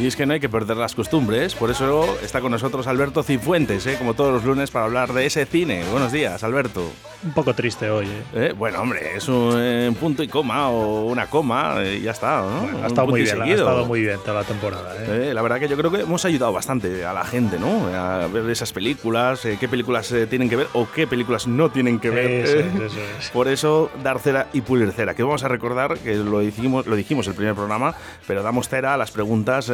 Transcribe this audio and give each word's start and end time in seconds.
Y 0.00 0.06
es 0.06 0.16
que 0.16 0.24
no 0.24 0.32
hay 0.32 0.40
que 0.40 0.48
perder 0.48 0.78
las 0.78 0.94
costumbres, 0.94 1.54
por 1.54 1.70
eso 1.70 2.16
está 2.22 2.40
con 2.40 2.52
nosotros 2.52 2.86
Alberto 2.86 3.22
Cifuentes, 3.22 3.86
¿eh? 3.86 3.96
como 3.98 4.14
todos 4.14 4.32
los 4.32 4.44
lunes, 4.44 4.70
para 4.70 4.86
hablar 4.86 5.12
de 5.12 5.26
ese 5.26 5.44
cine. 5.44 5.84
Buenos 5.90 6.10
días, 6.10 6.42
Alberto. 6.42 6.90
Un 7.22 7.32
poco 7.32 7.52
triste 7.52 7.90
hoy. 7.90 8.06
¿eh? 8.06 8.22
¿Eh? 8.34 8.54
Bueno, 8.56 8.80
hombre, 8.80 9.16
es 9.16 9.28
un 9.28 9.94
punto 10.00 10.22
y 10.22 10.28
coma 10.28 10.70
o 10.70 11.04
una 11.04 11.26
coma 11.26 11.84
y 11.84 12.00
ya 12.00 12.12
está. 12.12 12.40
ha 12.82 12.86
estado 12.86 13.08
muy 13.08 13.20
bien, 13.20 13.42
ha 13.42 13.46
estado 13.46 13.84
muy 13.84 14.00
bien 14.00 14.18
toda 14.24 14.40
la 14.40 14.44
temporada. 14.44 14.94
la 15.06 15.42
verdad 15.42 15.60
que 15.60 15.68
yo 15.68 15.76
creo 15.76 15.90
que 15.90 16.00
hemos 16.00 16.24
ayudado 16.24 16.54
bastante 16.54 17.04
a 17.04 17.12
la 17.12 17.24
gente, 17.24 17.58
¿no? 17.58 17.88
A 17.94 18.26
ver 18.26 18.48
esas 18.48 18.72
películas, 18.72 19.42
qué 19.42 19.68
películas 19.68 20.14
tienen 20.30 20.48
que 20.48 20.56
ver 20.56 20.68
o 20.72 20.88
qué 20.90 21.06
películas 21.06 21.46
no 21.46 21.70
tienen 21.70 22.00
que 22.00 22.08
ver. 22.08 22.30
Eso 22.30 22.58
eso 22.58 22.96
Por 23.34 23.48
eso, 23.48 23.90
dar 24.02 24.18
cera 24.18 24.46
y 24.54 24.62
pulir 24.62 24.92
cera, 24.92 25.14
que 25.14 25.22
vamos 25.22 25.44
a 25.44 25.48
recordar 25.48 25.98
que 25.98 26.14
lo 26.14 26.40
dijimos, 26.40 26.86
lo 26.86 26.96
dijimos 26.96 27.26
el 27.26 27.34
primer 27.34 27.54
programa, 27.54 27.94
pero 28.26 28.42
damos 28.42 28.70
cera 28.70 28.94
a 28.94 28.96
las 28.96 29.10
preguntas 29.10 29.70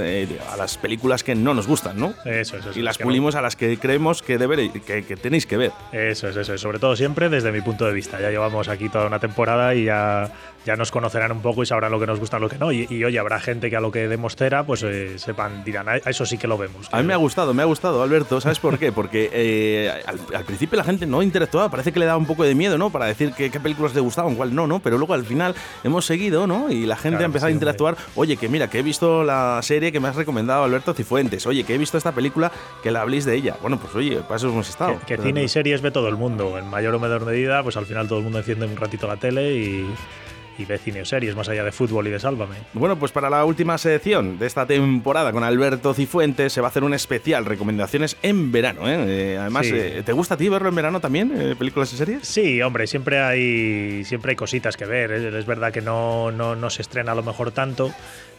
a 0.51 0.57
las 0.57 0.79
películas 0.79 1.23
que 1.23 1.35
no 1.35 1.55
nos 1.55 1.67
gustan, 1.67 1.99
¿no? 1.99 2.15
Eso, 2.25 2.57
eso. 2.57 2.71
Y 2.75 2.83
las 2.83 2.99
pulimos 2.99 3.35
a 3.35 3.43
las 3.43 3.57
que 3.57 3.79
creemos 3.79 4.23
que, 4.23 4.39
deber, 4.39 4.71
que, 4.71 5.05
que, 5.05 5.17
tenéis 5.17 5.47
que 5.47 5.57
ver. 5.57 5.73
Eso 5.93 6.29
es, 6.29 6.37
eso 6.37 6.55
es. 6.55 6.61
Sobre 6.61 6.79
todo 6.79 6.97
siempre 6.97 7.29
desde 7.29 7.53
mi 7.53 7.61
punto 7.61 7.87
de 7.87 7.93
vista. 7.93 8.21
Ya 8.21 8.31
llevamos 8.31 8.69
aquí 8.69 8.89
toda 8.89 9.07
una 9.07 9.19
temporada 9.19 9.75
y 9.75 9.85
ya 9.85 10.31
ya 10.67 10.77
nos 10.77 10.91
conocerán 10.91 11.31
un 11.31 11.41
poco 11.41 11.63
y 11.63 11.67
sabrán 11.67 11.93
lo 11.93 12.01
que 12.01 12.07
nos 12.07 12.19
gusta 12.19 12.39
lo 12.39 12.49
que 12.49 12.59
no. 12.59 12.73
Y, 12.73 12.87
y 12.91 13.05
oye, 13.05 13.19
habrá 13.19 13.39
gente 13.39 13.71
que 13.71 13.77
a 13.77 13.81
lo 13.81 13.93
que 13.93 14.09
demos 14.09 14.35
cera, 14.35 14.67
pues 14.67 14.83
eh, 14.83 15.19
sepan, 15.19 15.65
dirán, 15.65 15.89
a 15.89 15.97
eso 15.97 16.27
sí 16.27 16.37
que 16.37 16.49
lo 16.49 16.59
vemos. 16.59 16.89
A 16.91 16.99
mí 16.99 17.05
me 17.05 17.15
ha 17.15 17.17
gustado, 17.17 17.55
me 17.55 17.63
ha 17.63 17.67
gustado, 17.67 18.03
Alberto. 18.03 18.41
¿Sabes 18.41 18.59
por 18.59 18.77
qué? 18.79 18.91
Porque 18.91 19.31
eh, 19.33 20.03
al, 20.07 20.45
principio 20.45 20.77
la 20.77 20.85
gente 20.85 21.07
no 21.07 21.23
interactuaba, 21.23 21.71
parece 21.71 21.93
que 21.93 22.01
le 22.01 22.07
daba 22.07 22.19
un 22.19 22.27
poco 22.27 22.43
de 22.43 22.57
miedo, 22.57 22.77
¿no? 22.77 22.91
Para 22.91 23.07
decir 23.07 23.33
qué, 23.33 23.49
películas 23.61 23.95
le 23.95 24.01
gustaban, 24.01 24.35
cuál 24.35 24.55
no, 24.55 24.67
¿no? 24.67 24.81
Pero 24.81 24.99
luego 24.99 25.15
al 25.15 25.25
final 25.25 25.55
hemos 25.85 26.05
seguido, 26.05 26.49
¿no? 26.49 26.69
Y 26.69 26.85
la 26.85 26.97
gente 26.97 27.23
ha 27.23 27.27
empezado 27.27 27.49
a 27.49 27.53
interactuar. 27.53 27.97
Oye, 28.17 28.37
que 28.37 28.49
mira, 28.49 28.69
que 28.69 28.81
he 28.81 28.83
visto 28.83 29.23
la 29.23 29.61
serie 29.63 29.93
que 29.93 30.01
me 30.01 30.06
has 30.07 30.17
recomendado, 30.17 30.65
Alberto 30.65 30.95
Cifuentes. 30.95 31.47
Oye, 31.47 31.65
que 31.65 31.75
he 31.75 31.79
visto 31.79 31.99
esta 31.99 32.13
película, 32.13 32.51
que 32.83 32.91
la 32.91 33.03
habléis 33.03 33.25
de 33.25 33.35
ella. 33.35 33.57
Bueno, 33.61 33.79
pues 33.79 33.95
oye, 33.95 34.17
para 34.21 34.37
eso 34.37 34.49
hemos 34.49 34.69
estado. 34.69 34.99
Que, 35.07 35.17
cine 35.19 35.43
y 35.43 35.49
series 35.49 35.83
ve 35.83 35.91
todo 35.91 36.09
el 36.09 36.17
mundo. 36.17 36.59
En 36.59 36.69
mayor 36.69 36.95
o 36.95 37.01
menor 37.01 37.25
medida, 37.25 37.63
pues 37.63 37.77
al 37.77 37.87
final 37.87 38.09
todo 38.09 38.19
el 38.19 38.25
mundo 38.25 38.39
enciende 38.39 38.67
un 38.67 38.77
ratito 38.77 39.07
la 39.07 39.17
tele 39.17 39.55
y 39.55 39.87
y 40.59 40.65
de 40.65 40.79
cine 40.79 41.03
o 41.03 41.05
series, 41.05 41.37
más 41.37 41.49
allá 41.49 41.65
de 41.65 41.73
fútbol 41.73 42.07
y 42.07 42.11
de 42.11 42.19
Sálvame. 42.19 42.57
Bueno, 42.73 42.99
pues 42.99 43.13
para 43.13 43.29
la 43.29 43.45
última 43.45 43.79
sección 43.79 44.39
de 44.39 44.47
esta 44.47 44.67
temporada 44.67 45.33
con 45.33 45.45
Alberto 45.45 45.93
Cifuentes 45.95 46.53
se 46.53 46.61
va 46.61 46.69
a 46.69 46.71
hacer 46.71 46.85
un 46.85 46.95
especial 46.95 47.45
recomendaciones 47.45 48.17
en 48.23 48.53
verano. 48.53 48.89
¿eh? 48.89 49.33
eh 49.35 49.39
además, 49.39 49.67
eh, 49.67 50.03
¿te 50.05 50.13
gusta 50.13 50.35
a 50.35 50.37
ti 50.37 50.49
verlo 50.49 50.69
en 50.69 50.75
verano 50.75 51.01
también, 51.01 51.33
eh, 51.37 51.57
películas 51.57 51.93
y 51.93 51.97
series? 51.97 52.27
Sí, 52.27 52.63
hombre, 52.63 52.87
siempre 52.87 53.21
hay, 53.21 54.05
siempre 54.05 54.31
hay 54.31 54.37
cositas 54.37 54.77
que 54.77 54.87
ver. 54.87 55.13
Es 55.13 55.47
verdad 55.47 55.73
que 55.73 55.83
no, 55.83 56.31
no, 56.31 56.57
no 56.57 56.71
se 56.71 56.83
estrena 56.83 57.13
a 57.13 57.15
lo 57.15 57.23
mejor 57.23 57.51
tanto 57.51 57.93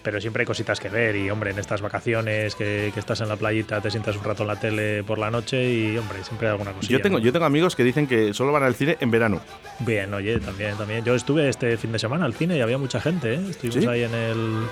pero 0.03 0.21
siempre 0.21 0.41
hay 0.41 0.45
cositas 0.45 0.79
que 0.79 0.89
ver 0.89 1.15
y 1.15 1.29
hombre, 1.29 1.51
en 1.51 1.59
estas 1.59 1.81
vacaciones 1.81 2.55
que, 2.55 2.93
estás 2.95 3.21
en 3.21 3.29
la 3.29 3.35
playita, 3.35 3.81
te 3.81 3.91
sientas 3.91 4.15
un 4.15 4.23
rato 4.23 4.43
en 4.43 4.47
la 4.47 4.59
tele 4.59 5.03
por 5.03 5.17
la 5.17 5.29
noche 5.29 5.71
y 5.71 5.97
hombre, 5.97 6.23
siempre 6.23 6.47
hay 6.47 6.51
alguna 6.53 6.71
cosilla. 6.73 6.97
Yo 6.97 7.01
tengo, 7.01 7.19
yo 7.19 7.31
tengo 7.31 7.45
amigos 7.45 7.75
que 7.75 7.83
dicen 7.83 8.07
que 8.07 8.33
solo 8.33 8.51
van 8.51 8.63
al 8.63 8.75
cine 8.75 8.97
en 8.99 9.11
verano. 9.11 9.41
Bien, 9.79 10.13
oye, 10.13 10.39
también, 10.39 10.75
también. 10.77 11.03
Yo 11.03 11.15
estuve 11.15 11.49
este 11.49 11.77
fin 11.77 11.91
de 11.91 11.99
semana 11.99 12.25
al 12.25 12.33
cine 12.33 12.57
y 12.57 12.61
había 12.61 12.77
mucha 12.77 12.99
gente, 12.99 13.35
¿eh? 13.35 13.41
Estuvimos 13.49 13.87
ahí 13.87 14.03
en 14.03 14.13
el 14.13 14.67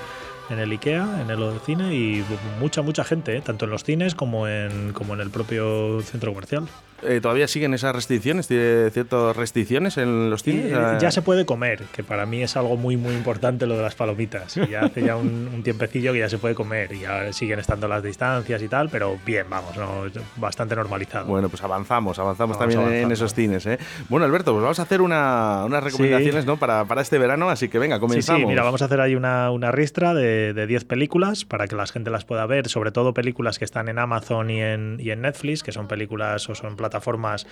en 0.50 0.58
el 0.58 0.70
IKEA, 0.70 1.22
en 1.22 1.30
el 1.30 1.60
cine 1.64 1.94
y 1.94 2.24
mucha, 2.60 2.82
mucha 2.82 3.04
gente, 3.04 3.36
¿eh? 3.36 3.40
tanto 3.40 3.64
en 3.64 3.70
los 3.70 3.84
cines 3.84 4.14
como 4.14 4.48
en, 4.48 4.92
como 4.92 5.14
en 5.14 5.20
el 5.20 5.30
propio 5.30 6.00
centro 6.02 6.32
comercial. 6.32 6.64
Eh, 7.02 7.20
¿Todavía 7.20 7.46
siguen 7.46 7.74
esas 7.74 7.94
restricciones? 7.94 8.48
¿Tiene 8.48 8.90
ciertas 8.90 9.36
restricciones 9.36 9.98
en 9.98 10.30
los 10.30 10.42
cines? 10.42 10.72
Eh, 10.72 10.98
ya 10.98 11.10
se 11.10 11.20
puede 11.20 11.44
comer, 11.44 11.82
que 11.92 12.02
para 12.02 12.24
mí 12.24 12.42
es 12.42 12.56
algo 12.56 12.76
muy, 12.76 12.96
muy 12.96 13.14
importante 13.14 13.66
lo 13.66 13.76
de 13.76 13.82
las 13.82 13.94
palomitas. 13.94 14.54
ya 14.70 14.80
hace 14.80 15.02
ya 15.02 15.16
un, 15.16 15.62
tiempecillo 15.62 16.12
que 16.12 16.20
ya 16.20 16.28
se 16.28 16.38
puede 16.38 16.54
comer 16.54 16.92
y 16.92 17.00
ya 17.00 17.32
siguen 17.32 17.58
estando 17.58 17.86
las 17.86 18.02
distancias 18.02 18.62
y 18.62 18.68
tal, 18.68 18.88
pero 18.88 19.18
bien, 19.26 19.46
vamos, 19.50 19.76
¿no? 19.76 20.04
bastante 20.36 20.74
normalizado. 20.74 21.26
Bueno, 21.26 21.48
pues 21.48 21.62
avanzamos, 21.62 22.18
avanzamos 22.18 22.58
también 22.58 22.80
en 22.92 23.12
esos 23.12 23.34
cines. 23.34 23.68
Bueno, 24.08 24.24
Alberto, 24.24 24.52
pues 24.52 24.62
vamos 24.62 24.78
a 24.78 24.82
hacer 24.82 25.02
una, 25.02 25.64
unas 25.66 25.82
recomendaciones 25.82 26.46
¿no? 26.46 26.56
para, 26.56 26.84
para, 26.86 27.02
este 27.02 27.18
verano, 27.18 27.50
así 27.50 27.68
que 27.68 27.78
venga, 27.78 28.00
comenzamos. 28.00 28.40
Sí, 28.40 28.46
mira, 28.46 28.62
vamos 28.62 28.80
a 28.80 28.86
hacer 28.86 29.00
ahí 29.00 29.14
una, 29.14 29.50
una 29.50 29.70
ristra 29.70 30.14
de 30.14 30.35
de 30.54 30.66
10 30.66 30.84
películas 30.84 31.44
para 31.44 31.66
que 31.66 31.76
la 31.76 31.86
gente 31.86 32.10
las 32.10 32.24
pueda 32.24 32.46
ver, 32.46 32.68
sobre 32.68 32.92
todo 32.92 33.14
películas 33.14 33.58
que 33.58 33.64
están 33.64 33.88
en 33.88 33.98
Amazon 33.98 34.50
y 34.50 34.62
en, 34.62 34.98
y 35.00 35.10
en 35.10 35.22
Netflix, 35.22 35.62
que 35.62 35.72
son 35.72 35.88
películas 35.88 36.48
o 36.48 36.54
son 36.54 36.76
plataformas 36.76 37.46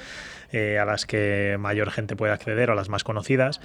eh, 0.53 0.79
a 0.79 0.85
las 0.85 1.07
que 1.07 1.57
mayor 1.59 1.91
gente 1.91 2.17
puede 2.17 2.33
acceder 2.33 2.71
o 2.71 2.75
las 2.75 2.89
más 2.89 3.05
conocidas 3.05 3.61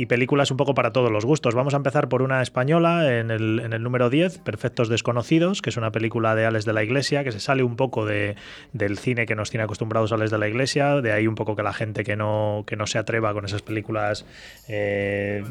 y 0.00 0.06
películas 0.06 0.50
un 0.50 0.56
poco 0.56 0.72
para 0.72 0.92
todos 0.94 1.12
los 1.12 1.26
gustos. 1.26 1.54
Vamos 1.54 1.74
a 1.74 1.76
empezar 1.76 2.08
por 2.08 2.22
una 2.22 2.40
española 2.40 3.18
en 3.18 3.30
el, 3.30 3.60
en 3.60 3.82
número 3.82 4.08
10, 4.08 4.38
Perfectos 4.38 4.88
Desconocidos, 4.88 5.60
que 5.60 5.68
es 5.68 5.76
una 5.76 5.92
película 5.92 6.34
de 6.34 6.46
Alex 6.46 6.64
de 6.64 6.72
la 6.72 6.82
Iglesia, 6.82 7.22
que 7.22 7.32
se 7.32 7.38
sale 7.38 7.62
un 7.62 7.76
poco 7.76 8.06
de, 8.06 8.34
del 8.72 8.96
cine 8.96 9.26
que 9.26 9.34
nos 9.34 9.50
tiene 9.50 9.64
acostumbrados 9.64 10.12
Alex 10.12 10.30
de 10.30 10.38
la 10.38 10.48
Iglesia, 10.48 11.02
de 11.02 11.12
ahí 11.12 11.26
un 11.26 11.34
poco 11.34 11.54
que 11.54 11.62
la 11.62 11.74
gente 11.74 12.02
que 12.02 12.16
no, 12.16 12.64
que 12.66 12.76
no 12.76 12.86
se 12.86 12.96
atreva 12.96 13.34
con 13.34 13.44
esas 13.44 13.60
películas 13.60 14.24
eh, 14.68 15.44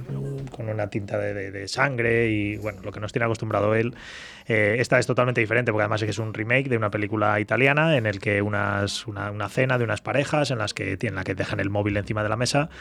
con 0.51 0.67
una 0.67 0.89
tinta 0.89 1.19
de, 1.19 1.67
sangre 1.67 2.31
y 2.31 2.57
bueno, 2.57 2.81
lo 2.81 2.91
que 2.91 2.99
nos 2.99 3.11
tiene 3.11 3.25
acostumbrado 3.25 3.75
él. 3.75 3.93
Eh, 4.47 4.77
esta 4.79 4.97
es 4.97 5.05
totalmente 5.05 5.41
diferente 5.41 5.71
porque 5.71 5.83
además 5.83 6.01
es 6.01 6.17
un 6.17 6.33
remake 6.33 6.69
de 6.69 6.77
una 6.77 6.89
película 6.89 7.39
italiana 7.39 7.97
en 7.97 8.07
el 8.07 8.19
que 8.19 8.41
unas, 8.41 9.05
una, 9.05 9.29
una 9.29 9.47
cena 9.47 9.77
de 9.77 9.83
unas 9.83 10.01
parejas 10.01 10.49
en 10.49 10.57
las 10.57 10.73
que 10.73 10.97
tienen 10.97 11.17
la 11.17 11.23
que 11.23 11.35
dejan 11.35 11.59
el 11.59 11.69
móvil 11.69 11.97
encima 11.97 12.23
de 12.23 12.29
la 12.29 12.35
mesa 12.35 12.71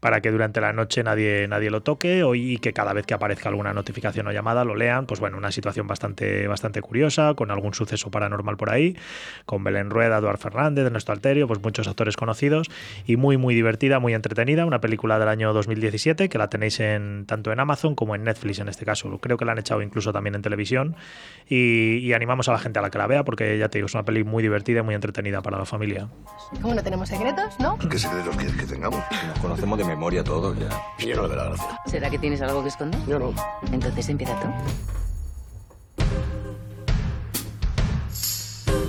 para 0.00 0.20
que 0.20 0.30
durante 0.30 0.60
la 0.60 0.72
noche 0.72 1.02
nadie, 1.02 1.46
nadie 1.48 1.70
lo 1.70 1.82
toque 1.82 2.24
y 2.34 2.58
que 2.58 2.72
cada 2.72 2.92
vez 2.92 3.06
que 3.06 3.14
aparezca 3.14 3.48
alguna 3.48 3.72
notificación 3.72 4.26
o 4.28 4.32
llamada 4.32 4.64
lo 4.64 4.76
lean. 4.76 5.06
Pues 5.06 5.20
bueno, 5.20 5.36
una 5.36 5.50
situación 5.50 5.86
bastante, 5.86 6.46
bastante 6.46 6.80
curiosa, 6.80 7.34
con 7.34 7.50
algún 7.50 7.74
suceso 7.74 8.10
paranormal 8.10 8.56
por 8.56 8.70
ahí, 8.70 8.96
con 9.44 9.64
Belén 9.64 9.90
Rueda, 9.90 10.18
Eduard 10.18 10.38
Fernández, 10.38 10.86
Ernesto 10.86 11.12
Alterio, 11.12 11.48
pues 11.48 11.60
muchos 11.62 11.88
actores 11.88 12.16
conocidos 12.16 12.68
y 13.06 13.16
muy, 13.16 13.36
muy 13.36 13.54
divertida, 13.54 13.98
muy 13.98 14.14
entretenida. 14.14 14.66
Una 14.66 14.80
película 14.80 15.18
del 15.18 15.28
año 15.28 15.52
2017 15.52 16.28
que 16.28 16.38
la 16.38 16.48
tenéis 16.48 16.80
en, 16.80 17.24
tanto 17.26 17.52
en 17.52 17.60
Amazon 17.60 17.94
como 17.94 18.14
en 18.14 18.24
Netflix 18.24 18.60
en 18.60 18.68
este 18.68 18.84
caso. 18.84 19.18
Creo 19.18 19.36
que 19.36 19.44
la 19.44 19.52
han 19.52 19.58
echado 19.58 19.82
incluso 19.82 20.12
también 20.12 20.34
en 20.34 20.42
televisión 20.42 20.96
y, 21.48 22.12
animamos 22.18 22.48
a 22.48 22.52
la 22.52 22.58
gente 22.58 22.80
a 22.80 22.82
la 22.82 22.90
que 22.90 22.98
la 22.98 23.06
vea 23.06 23.22
porque 23.22 23.58
ya 23.58 23.68
te 23.68 23.78
digo, 23.78 23.86
es 23.86 23.94
una 23.94 24.04
peli 24.04 24.24
muy 24.24 24.42
divertida 24.42 24.80
y 24.80 24.82
muy 24.82 24.94
entretenida 24.96 25.40
para 25.40 25.56
la 25.56 25.64
familia. 25.64 26.08
¿Cómo 26.60 26.74
no 26.74 26.82
tenemos 26.82 27.08
secretos, 27.08 27.54
no? 27.60 27.78
¿Qué 27.78 27.96
secretos 27.96 28.36
quieres 28.36 28.56
que 28.56 28.66
tengamos? 28.66 29.00
Nos 29.28 29.38
conocemos 29.38 29.78
de 29.78 29.84
memoria 29.88 30.22
todo, 30.22 30.54
ya. 30.54 30.68
Yo 30.98 31.16
no 31.16 31.26
le 31.26 31.36
la 31.36 31.44
gracia. 31.44 31.80
¿Será 31.86 32.10
que 32.10 32.18
tienes 32.18 32.40
algo 32.42 32.62
que 32.62 32.68
esconder? 32.68 33.00
Yo 33.06 33.18
no. 33.18 33.32
Entonces 33.72 34.08
empieza 34.08 34.38
tú. 34.40 34.46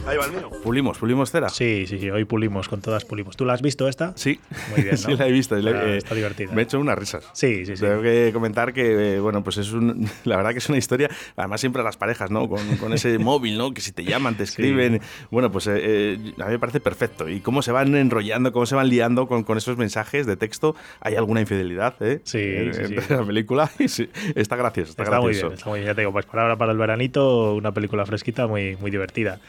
Ahí 0.10 0.18
va 0.18 0.26
el 0.26 0.32
mío. 0.32 0.50
Pulimos, 0.64 0.98
pulimos 0.98 1.30
cera. 1.30 1.50
Sí, 1.50 1.86
sí, 1.88 2.00
sí, 2.00 2.10
hoy 2.10 2.26
pulimos, 2.26 2.68
con 2.68 2.82
todas 2.82 3.06
pulimos. 3.06 3.38
¿Tú 3.38 3.46
la 3.46 3.54
has 3.54 3.62
visto 3.62 3.88
esta? 3.88 4.14
Sí. 4.16 4.40
Muy 4.72 4.82
bien, 4.82 4.96
¿no? 4.96 4.98
sí, 4.98 5.16
la 5.16 5.28
he 5.28 5.32
visto. 5.32 5.56
Está, 5.56 5.94
está 5.94 6.16
divertida. 6.16 6.52
Me 6.52 6.62
he 6.62 6.64
hecho 6.64 6.80
unas 6.80 6.98
risas. 6.98 7.30
Sí, 7.34 7.64
sí, 7.64 7.78
sí. 7.78 7.84
Tengo 7.84 8.02
que 8.02 8.32
comentar 8.34 8.74
que, 8.74 9.18
eh, 9.18 9.20
bueno, 9.20 9.44
pues 9.44 9.58
es 9.58 9.72
un, 9.72 10.10
la 10.24 10.38
verdad 10.38 10.52
que 10.52 10.58
es 10.58 10.68
una 10.68 10.80
historia, 10.80 11.12
además 11.36 11.60
siempre 11.60 11.84
a 11.84 11.86
las 11.86 11.96
parejas, 11.96 12.32
¿no? 12.32 12.50
Con, 12.50 12.78
con 12.78 12.92
ese 12.94 13.20
móvil, 13.20 13.60
¿no? 13.60 13.72
Que 13.72 13.82
si 13.82 13.92
te 13.92 14.04
llaman, 14.04 14.36
te 14.36 14.44
escriben. 14.44 15.00
Bueno, 15.30 15.52
pues 15.52 15.68
eh, 15.68 15.74
eh, 15.80 16.34
a 16.40 16.46
mí 16.46 16.52
me 16.54 16.60
parece 16.60 16.80
perfecto. 16.80 17.30
Y 17.30 17.42
cómo 17.42 17.62
se 17.62 17.72
van 17.72 17.96
enrollando, 17.96 18.52
cómo 18.52 18.66
se 18.66 18.74
van 18.74 18.90
liando 18.90 19.28
con, 19.28 19.44
con 19.44 19.60
esos 19.60 19.78
mensajes 19.78 20.26
de 20.26 20.38
texto. 20.38 20.76
Hay 21.02 21.18
alguna 21.18 21.42
infidelidad, 21.42 21.94
¿eh? 22.02 22.22
Sí, 22.24 22.40
en, 22.40 22.74
sí, 22.74 22.96
en 22.96 23.16
la 23.16 23.24
película. 23.24 23.70
está 23.78 24.56
gracioso, 24.56 24.90
está, 24.90 25.04
está 25.04 25.04
gracioso. 25.04 25.22
muy 25.22 25.34
bien, 25.34 25.54
está 25.54 25.70
muy 25.70 25.80
bien. 25.82 25.88
Ya 25.92 25.94
te 25.94 26.02
digo, 26.02 26.14
pues 26.14 26.26
para 26.26 26.42
ahora, 26.42 26.56
para 26.58 26.72
el 26.72 26.80
veranito, 26.80 27.54
una 27.54 27.72
película 27.72 28.08
fresquita 28.08 28.48
muy, 28.48 28.76
muy 28.78 28.90
divertida. 28.90 29.40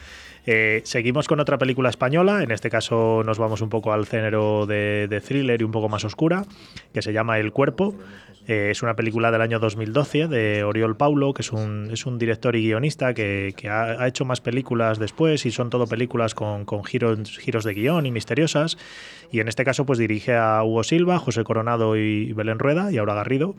Eh, 0.45 0.81
seguimos 0.85 1.27
con 1.27 1.39
otra 1.39 1.57
película 1.57 1.89
española, 1.89 2.41
en 2.41 2.51
este 2.51 2.69
caso 2.69 3.21
nos 3.23 3.37
vamos 3.37 3.61
un 3.61 3.69
poco 3.69 3.93
al 3.93 4.05
género 4.05 4.65
de, 4.65 5.21
thriller 5.23 5.61
y 5.61 5.63
un 5.63 5.71
poco 5.71 5.89
más 5.89 6.03
oscura, 6.03 6.45
que 6.93 7.01
se 7.01 7.13
llama 7.13 7.37
El 7.39 7.51
Cuerpo. 7.51 7.95
Eh, 8.47 8.69
es 8.71 8.81
una 8.81 8.95
película 8.95 9.29
del 9.29 9.41
año 9.41 9.59
2012 9.59 10.27
de 10.27 10.63
Oriol 10.63 10.97
Paulo, 10.97 11.31
que 11.33 11.43
es 11.43 11.51
un, 11.51 12.17
director 12.17 12.55
y 12.55 12.63
guionista 12.63 13.13
que, 13.13 13.53
ha, 13.69 14.07
hecho 14.07 14.25
más 14.25 14.41
películas 14.41 14.97
después 14.97 15.45
y 15.45 15.51
son 15.51 15.69
todo 15.69 15.85
películas 15.85 16.33
con, 16.33 16.65
giros 16.83 17.63
de 17.63 17.73
guion 17.73 18.07
y 18.07 18.11
misteriosas. 18.11 18.77
Y 19.31 19.41
en 19.41 19.47
este 19.47 19.63
caso 19.63 19.85
pues 19.85 19.99
dirige 19.99 20.35
a 20.35 20.63
Hugo 20.63 20.83
Silva, 20.83 21.19
José 21.19 21.43
Coronado 21.43 21.95
y 21.95 22.33
Belén 22.33 22.57
Rueda 22.57 22.91
y 22.91 22.97
Aura 22.97 23.13
Garrido. 23.13 23.55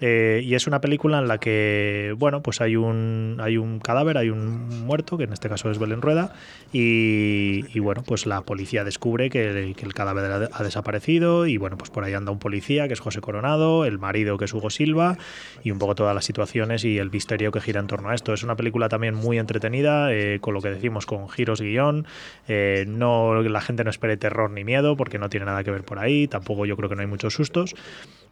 Eh, 0.00 0.42
y 0.44 0.54
es 0.54 0.66
una 0.66 0.80
película 0.80 1.18
en 1.18 1.28
la 1.28 1.38
que, 1.38 2.14
bueno, 2.16 2.42
pues 2.42 2.60
hay 2.60 2.76
un, 2.76 3.38
hay 3.40 3.56
un 3.56 3.80
cadáver, 3.80 4.16
hay 4.18 4.30
un 4.30 4.86
muerto, 4.86 5.18
que 5.18 5.24
en 5.24 5.32
este 5.32 5.48
caso 5.48 5.70
es 5.70 5.78
Belén 5.78 6.02
Rueda, 6.02 6.32
y, 6.72 7.78
bueno, 7.80 8.02
pues 8.06 8.26
la 8.26 8.42
policía 8.42 8.84
descubre 8.84 9.30
que, 9.30 9.74
el 9.78 9.94
cadáver 9.94 10.50
ha 10.52 10.62
desaparecido, 10.62 11.46
y 11.46 11.56
bueno, 11.56 11.76
pues 11.78 11.90
por 11.90 12.04
ahí 12.04 12.14
anda 12.14 12.30
un 12.30 12.38
policía, 12.38 12.86
que 12.86 12.94
es 12.94 13.00
José 13.00 13.20
Coronado, 13.20 13.84
el 13.84 13.98
marido, 13.98 14.38
que 14.38 14.44
es 14.44 14.54
Hugo 14.54 14.70
Silva, 14.70 15.16
y 15.64 15.70
un 15.70 15.78
poco 15.78 15.94
todas 15.94 16.14
las 16.14 16.24
situaciones 16.24 16.84
y 16.84 16.98
el 16.98 17.10
misterio 17.10 17.50
que 17.50 17.60
gira 17.60 17.80
en 17.80 17.86
torno 17.86 18.10
a 18.10 18.14
esto. 18.14 18.32
Es 18.32 18.42
una 18.42 18.56
película 18.56 18.88
también 18.88 19.14
muy 19.14 19.38
entretenida, 19.38 20.12
eh, 20.12 20.38
con 20.40 20.54
lo 20.54 20.60
que 20.60 20.70
decimos, 20.70 21.06
con 21.06 21.28
giros 21.28 21.60
guion, 21.60 22.06
eh, 22.46 22.84
no, 22.86 23.42
la 23.42 23.60
gente 23.60 23.84
no 23.84 23.90
espere 23.90 24.16
terror 24.16 24.50
ni 24.50 24.64
miedo, 24.64 24.96
porque 24.96 25.18
no 25.18 25.28
tiene 25.28 25.46
nada 25.46 25.64
que 25.64 25.70
ver 25.70 25.84
por 25.84 25.98
ahí, 25.98 26.28
tampoco 26.28 26.66
yo 26.66 26.76
creo 26.76 26.88
que 26.88 26.94
no 26.94 27.00
hay 27.00 27.06
muchos 27.06 27.34
sustos, 27.34 27.74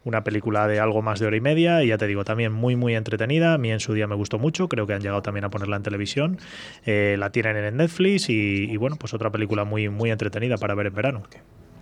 una 0.07 0.23
película 0.23 0.69
de 0.69 0.79
algo 0.79 1.03
más 1.03 1.19
de 1.19 1.27
hora 1.27 1.37
y 1.37 1.41
media 1.41 1.83
y 1.83 1.89
ya 1.89 1.99
te 1.99 2.07
digo, 2.07 2.25
también 2.25 2.53
muy 2.53 2.77
muy 2.77 2.95
entretenida. 2.95 3.55
A 3.55 3.59
mí 3.59 3.73
en 3.73 3.81
su 3.81 3.93
día 3.93 4.07
me 4.07 4.15
gustó 4.15 4.39
mucho, 4.39 4.69
creo 4.69 4.87
que 4.87 4.95
han 4.95 5.03
llegado 5.03 5.21
también 5.21 5.45
a 5.45 5.51
ponerla 5.51 5.77
en 5.77 5.83
televisión. 5.83 6.39
Eh, 6.85 7.17
la 7.19 7.31
tienen 7.31 7.57
en 7.57 7.77
Netflix 7.77 8.31
y, 8.31 8.71
y, 8.71 8.77
bueno, 8.77 8.97
pues 8.97 9.13
otra 9.15 9.31
película 9.31 9.65
muy, 9.65 9.89
muy 9.89 10.11
entretenida 10.11 10.57
para 10.57 10.75
ver 10.75 10.87
en 10.87 10.95
verano. 10.95 11.23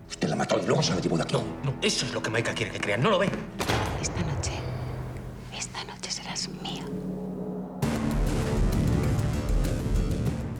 Usted 0.08 0.28
la 0.28 0.36
mató 0.36 0.58
y 0.62 0.66
luego 0.66 0.82
se 0.82 0.94
la 0.94 1.00
llevó 1.00 1.16
de 1.18 1.24
aquí. 1.24 1.34
No, 1.34 1.44
no, 1.64 1.74
eso 1.82 2.06
es 2.06 2.14
lo 2.14 2.22
que 2.22 2.30
Maika 2.30 2.54
quiere 2.54 2.72
que 2.72 2.80
crean, 2.80 3.02
¿no 3.02 3.10
lo 3.10 3.18
ve? 3.18 3.28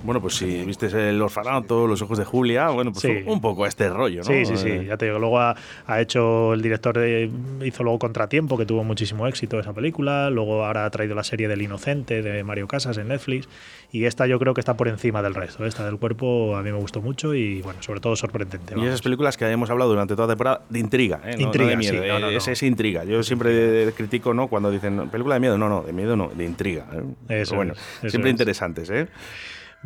Bueno, 0.05 0.21
pues 0.21 0.35
si 0.35 0.65
viste 0.65 0.87
el 1.09 1.21
orfanato, 1.23 1.87
los 1.87 2.01
ojos 2.03 2.19
de 2.19 2.25
Julia, 2.25 2.69
bueno, 2.69 2.93
pues 2.93 3.03
Sí. 3.03 3.23
un 3.27 3.41
poco 3.41 3.67
este 3.67 3.89
rollo, 3.89 4.19
¿no? 4.19 4.25
Sí, 4.25 4.45
sí, 4.45 4.56
sí, 4.56 4.69
Eh, 4.69 4.85
ya 4.87 4.97
te 4.99 5.06
digo. 5.06 5.19
Luego 5.19 5.41
ha, 5.41 5.56
ha 5.87 6.01
hecho 6.01 6.53
el 6.53 6.61
director, 6.62 6.97
de- 6.99 7.31
hizo 7.65 7.83
luego 7.83 7.99
Contratiempo, 7.99 8.59
que 8.59 8.67
tuvo 8.67 8.85
muchísimo 8.85 9.27
éxito 9.27 9.59
esa 9.59 9.73
película. 9.73 10.29
Luego 10.31 10.65
ahora 10.65 10.85
ha 10.85 10.91
traído 10.91 11.15
la 11.15 11.25
serie 11.25 11.49
del 11.49 11.62
Inocente 11.62 12.21
de 12.23 12.45
Mario 12.45 12.69
Casas 12.69 12.99
en 12.99 13.09
Netflix. 13.09 13.49
Y 13.93 14.05
esta 14.06 14.27
yo 14.27 14.39
creo 14.39 14.55
que 14.55 14.61
está 14.61 14.75
por 14.77 14.89
encima 14.89 15.23
del 15.23 15.35
resto. 15.35 15.65
Esta 15.65 15.87
del 15.87 15.99
cuerpo 15.99 16.56
a 16.56 16.62
mí 16.62 16.71
me 16.73 16.79
gustó 16.79 17.01
mucho 17.01 17.35
y, 17.35 17.62
bueno, 17.62 17.81
sobre 17.83 18.01
todo 18.01 18.15
sorprendente. 18.17 18.75
Y 18.77 18.85
esas 18.85 19.01
películas 19.03 19.37
que 19.37 19.47
hemos 19.49 19.71
hablado 19.71 19.91
durante 19.91 20.15
toda 20.17 20.27
la 20.27 20.33
temporada 20.33 20.61
de 20.69 20.79
intriga, 20.81 21.21
¿eh? 21.25 21.31
No- 21.33 21.39
no, 21.39 21.47
Intriga, 21.47 21.71
de 21.71 21.77
miedo. 21.77 22.03
sí, 22.03 22.09
no, 22.21 22.29
eh. 22.31 22.37
Es, 22.37 22.49
es 22.49 22.62
intriga. 22.65 23.05
Yo 23.05 23.23
siempre 23.23 23.93
critico, 23.97 24.35
¿no? 24.35 24.49
Cuando 24.49 24.71
dicen 24.71 25.09
película 25.11 25.37
de 25.37 25.41
miedo, 25.41 25.56
no, 25.56 25.69
no, 25.69 25.83
de 25.83 25.93
miedo 25.93 26.17
no, 26.17 26.29
de 26.29 26.45
intriga. 26.45 26.87
¿eh? 26.93 27.03
Pero 27.29 27.43
Eso 27.43 27.55
bueno, 27.56 27.73
es, 27.75 27.79
eso 28.01 28.11
siempre 28.11 28.31
es. 28.31 28.35
interesantes, 28.35 28.91
¿eh? 28.91 29.06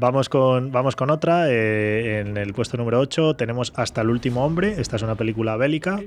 Vamos 0.01 0.29
con, 0.29 0.71
vamos 0.71 0.95
con 0.95 1.11
otra. 1.11 1.51
eh, 1.51 2.21
en 2.21 2.37
el 2.37 2.55
puesto 2.55 2.77
número 2.77 3.01
8 3.01 3.35
tenemos 3.35 3.73
Hasta 3.75 4.03
el 4.03 4.11
último 4.11 4.45
hombre. 4.45 4.77
Esta 4.79 4.95
es 4.95 5.03
una 5.03 5.17
película 5.17 5.57
bélica 5.57 6.01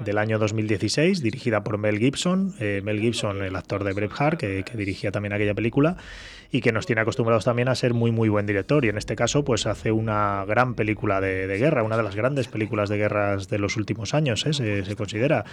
del 0.00 0.18
año 0.18 0.40
2016, 0.40 1.22
dirigida 1.22 1.62
por 1.62 1.78
Mel 1.78 1.98
Gibson. 2.00 2.54
Eh, 2.58 2.80
Mel 2.82 2.98
Gibson, 2.98 3.42
el 3.44 3.54
actor 3.54 3.84
de 3.84 3.92
Braveheart, 3.92 4.40
que, 4.40 4.64
que 4.64 4.76
dirigía 4.76 5.12
también 5.12 5.32
aquella 5.32 5.54
película 5.54 5.96
y 6.50 6.60
que 6.60 6.72
nos 6.72 6.86
tiene 6.86 7.02
acostumbrados 7.02 7.44
también 7.44 7.68
a 7.68 7.74
ser 7.74 7.94
muy, 7.94 8.10
muy 8.10 8.28
buen 8.28 8.46
director. 8.46 8.84
Y 8.84 8.88
en 8.88 8.96
este 8.98 9.16
caso, 9.16 9.44
pues 9.44 9.66
hace 9.66 9.92
una 9.92 10.44
gran 10.46 10.74
película 10.74 11.20
de, 11.20 11.46
de 11.46 11.58
guerra, 11.58 11.82
una 11.82 11.96
de 11.96 12.02
las 12.02 12.14
grandes 12.16 12.48
películas 12.48 12.88
de 12.88 12.96
guerras 12.96 13.48
de 13.48 13.58
los 13.58 13.76
últimos 13.76 14.14
años, 14.14 14.46
¿eh? 14.46 14.52
se, 14.52 14.84
se 14.84 14.96
considera, 14.96 15.44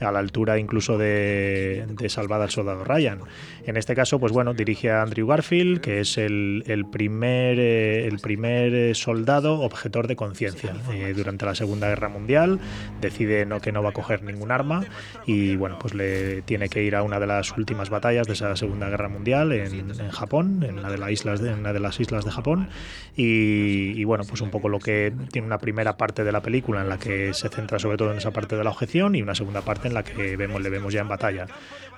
a 0.00 0.12
la 0.12 0.18
altura 0.18 0.58
incluso 0.58 0.98
de, 0.98 1.86
de 1.88 2.08
Salvada 2.08 2.44
al 2.44 2.50
Soldado 2.50 2.84
Ryan. 2.84 3.20
En 3.64 3.76
este 3.76 3.94
caso, 3.94 4.18
pues 4.18 4.32
bueno, 4.32 4.54
dirige 4.54 4.90
a 4.90 5.02
Andrew 5.02 5.26
Garfield, 5.26 5.80
que 5.80 6.00
es 6.00 6.18
el, 6.18 6.64
el 6.66 6.84
primer, 6.84 7.39
eh, 7.58 8.06
el 8.06 8.18
primer 8.18 8.74
eh, 8.74 8.94
soldado 8.94 9.60
objetor 9.60 10.06
de 10.06 10.16
conciencia. 10.16 10.74
Eh, 10.92 11.12
durante 11.16 11.46
la 11.46 11.54
Segunda 11.54 11.88
Guerra 11.88 12.08
Mundial 12.08 12.58
decide 13.00 13.46
no, 13.46 13.60
que 13.60 13.72
no 13.72 13.82
va 13.82 13.90
a 13.90 13.92
coger 13.92 14.22
ningún 14.22 14.50
arma 14.50 14.84
y 15.26 15.56
bueno, 15.56 15.78
pues 15.78 15.94
le 15.94 16.42
tiene 16.42 16.68
que 16.68 16.82
ir 16.82 16.96
a 16.96 17.02
una 17.02 17.20
de 17.20 17.26
las 17.26 17.56
últimas 17.56 17.90
batallas 17.90 18.26
de 18.26 18.34
esa 18.34 18.54
Segunda 18.56 18.88
Guerra 18.88 19.08
Mundial 19.08 19.52
en, 19.52 19.90
en 19.90 20.10
Japón, 20.10 20.64
en 20.66 20.82
la 20.82 20.90
de 20.90 20.98
las 20.98 21.10
islas 21.10 21.40
de, 21.40 21.50
en 21.50 21.60
una 21.60 21.72
de 21.72 21.80
las 21.80 22.00
islas 22.00 22.24
de 22.24 22.30
Japón 22.30 22.68
y, 23.16 23.92
y 24.00 24.04
bueno, 24.04 24.24
pues 24.24 24.40
un 24.40 24.50
poco 24.50 24.68
lo 24.68 24.78
que 24.78 25.12
tiene 25.32 25.46
una 25.46 25.58
primera 25.58 25.96
parte 25.96 26.24
de 26.24 26.32
la 26.32 26.40
película 26.40 26.80
en 26.82 26.88
la 26.88 26.98
que 26.98 27.34
se 27.34 27.48
centra 27.48 27.78
sobre 27.78 27.96
todo 27.96 28.12
en 28.12 28.18
esa 28.18 28.30
parte 28.30 28.56
de 28.56 28.64
la 28.64 28.70
objeción 28.70 29.14
y 29.14 29.22
una 29.22 29.34
segunda 29.34 29.62
parte 29.62 29.88
en 29.88 29.94
la 29.94 30.02
que 30.02 30.36
vemos, 30.36 30.60
le 30.60 30.70
vemos 30.70 30.92
ya 30.92 31.00
en 31.00 31.08
batalla. 31.08 31.46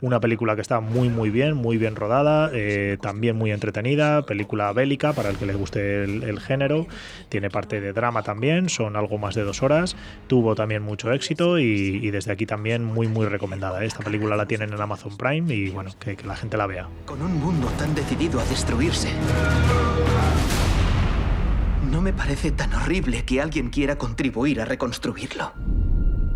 Una 0.00 0.20
película 0.20 0.56
que 0.56 0.62
está 0.62 0.80
muy 0.80 1.08
muy 1.08 1.30
bien, 1.30 1.54
muy 1.54 1.76
bien 1.76 1.96
rodada, 1.96 2.50
eh, 2.52 2.98
también 3.00 3.36
muy 3.36 3.52
entretenida, 3.52 4.22
película 4.22 4.72
bélica 4.72 5.12
para 5.12 5.30
el 5.32 5.38
que 5.38 5.46
le 5.46 5.54
guste 5.54 6.04
el, 6.04 6.40
género, 6.40 6.86
tiene 7.28 7.50
parte 7.50 7.80
de 7.80 7.92
drama 7.92 8.22
también, 8.22 8.68
son 8.68 8.96
algo 8.96 9.18
más 9.18 9.34
de 9.34 9.42
dos 9.42 9.62
horas, 9.62 9.96
tuvo 10.26 10.54
también 10.54 10.82
mucho 10.82 11.12
éxito 11.12 11.58
y, 11.58 12.10
desde 12.10 12.32
aquí 12.32 12.46
también 12.46 12.84
muy 12.84 13.08
muy 13.08 13.26
recomendada. 13.26 13.84
Esta 13.84 14.00
película 14.00 14.36
la 14.36 14.46
tienen 14.46 14.72
en 14.72 14.80
Amazon 14.80 15.16
Prime 15.16 15.52
y 15.54 15.70
bueno, 15.70 15.90
que, 15.98 16.16
que 16.16 16.26
la 16.26 16.36
gente 16.36 16.56
la 16.56 16.66
vea. 16.66 16.88
Con 17.06 17.22
un 17.22 17.38
mundo 17.38 17.68
tan 17.78 17.94
decidido 17.94 18.40
a 18.40 18.44
destruirse. 18.44 19.08
No 21.90 22.00
me 22.00 22.12
parece 22.12 22.52
tan 22.52 22.72
horrible 22.74 23.24
que 23.24 23.40
alguien 23.40 23.70
quiera 23.70 23.96
contribuir 23.96 24.60
a 24.60 24.64
reconstruirlo. 24.64 25.52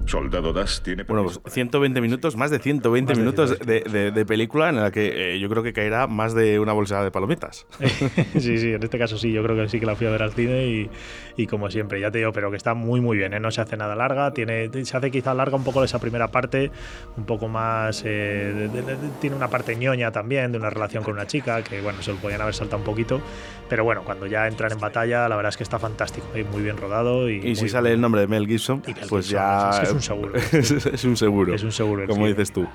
Soldado 0.07 0.53
Das 0.53 0.83
tiene 0.83 1.03
Bueno, 1.05 1.23
permiso 1.23 1.41
pues 1.41 1.53
para- 1.53 1.55
120 1.55 2.01
minutos, 2.01 2.37
más 2.37 2.51
de 2.51 2.59
120 2.59 3.13
Más 3.13 3.19
minutos 3.19 3.51
120. 3.59 3.91
de, 3.91 3.99
de- 4.05 4.11
de 4.13 4.27
película 4.27 4.69
en 4.69 4.77
la 4.77 4.91
que 4.91 5.35
eh, 5.35 5.39
yo 5.41 5.49
creo 5.49 5.63
que 5.63 5.73
caerá 5.73 6.07
más 6.07 6.35
de 6.35 6.59
una 6.61 6.73
bolsa 6.73 7.03
de 7.03 7.11
palomitas. 7.11 7.67
sí, 8.39 8.59
sí, 8.59 8.73
en 8.73 8.83
este 8.83 8.99
caso 8.99 9.19
sí, 9.19 9.33
yo 9.33 9.43
creo 9.43 9.57
que 9.57 9.69
sí 9.69 9.81
que 9.81 9.87
la 9.87 9.97
fui 9.97 10.07
a 10.07 10.11
ver 10.11 10.23
al 10.23 10.33
cine 10.33 10.67
y, 10.67 10.91
y 11.37 11.47
como 11.47 11.71
siempre, 11.71 12.01
ya 12.01 12.11
te 12.11 12.19
digo, 12.19 12.33
pero 12.33 12.51
que 12.51 12.57
está 12.57 12.75
muy 12.75 13.01
muy 13.01 13.17
bien, 13.17 13.35
¿eh? 13.35 13.41
no 13.41 13.51
se 13.51 13.61
hace 13.61 13.77
nada 13.77 13.95
larga, 13.97 14.33
tiene, 14.33 14.71
se 14.85 14.97
hace 14.97 15.11
quizá 15.11 15.35
larga 15.35 15.57
un 15.57 15.65
poco 15.65 15.83
esa 15.85 15.99
primera 15.99 16.29
parte, 16.31 16.71
un 17.17 17.25
poco 17.27 17.49
más, 17.49 18.03
eh, 18.05 18.09
de- 18.55 18.69
de- 18.69 18.83
de- 18.83 18.97
tiene 19.21 19.37
una 19.37 19.49
parte 19.49 19.75
ñoña 19.77 20.13
también 20.13 20.53
de 20.53 20.59
una 20.59 20.71
relación 20.71 21.03
con 21.03 21.15
una 21.15 21.27
chica, 21.27 21.63
que 21.63 21.81
bueno, 21.81 22.01
se 22.03 22.13
lo 22.13 22.19
podían 22.19 22.41
haber 22.41 22.55
saltado 22.55 22.79
un 22.79 22.85
poquito, 22.85 23.21
pero 23.69 23.85
bueno, 23.85 24.03
cuando 24.05 24.27
ya 24.27 24.47
entran 24.47 24.73
en 24.73 24.79
batalla, 24.79 25.29
la 25.29 25.37
verdad 25.37 25.51
es 25.51 25.57
que 25.57 25.63
está 25.65 25.79
fantástico, 25.79 26.27
¿eh? 26.35 26.45
muy 26.51 26.63
bien 26.63 26.77
rodado. 26.77 27.29
Y, 27.29 27.37
Y 27.47 27.57
si 27.57 27.69
sale 27.69 27.93
el 27.93 28.01
nombre 28.01 28.21
de 28.21 28.27
Mel 28.29 28.47
Gibson, 28.47 28.83
Y 28.87 28.95
Mel 28.95 29.05
pues 29.09 29.27
Gibson, 29.29 29.37
ya. 29.43 29.96
Un 29.97 30.03
seguro. 30.03 30.35
es, 30.53 30.71
es 30.71 31.05
un 31.05 31.17
seguro. 31.17 31.55
Es 31.55 31.63
un 31.65 31.73
seguro 31.73 32.07
Como 32.07 32.27
dices 32.27 32.53
tú. 32.53 32.67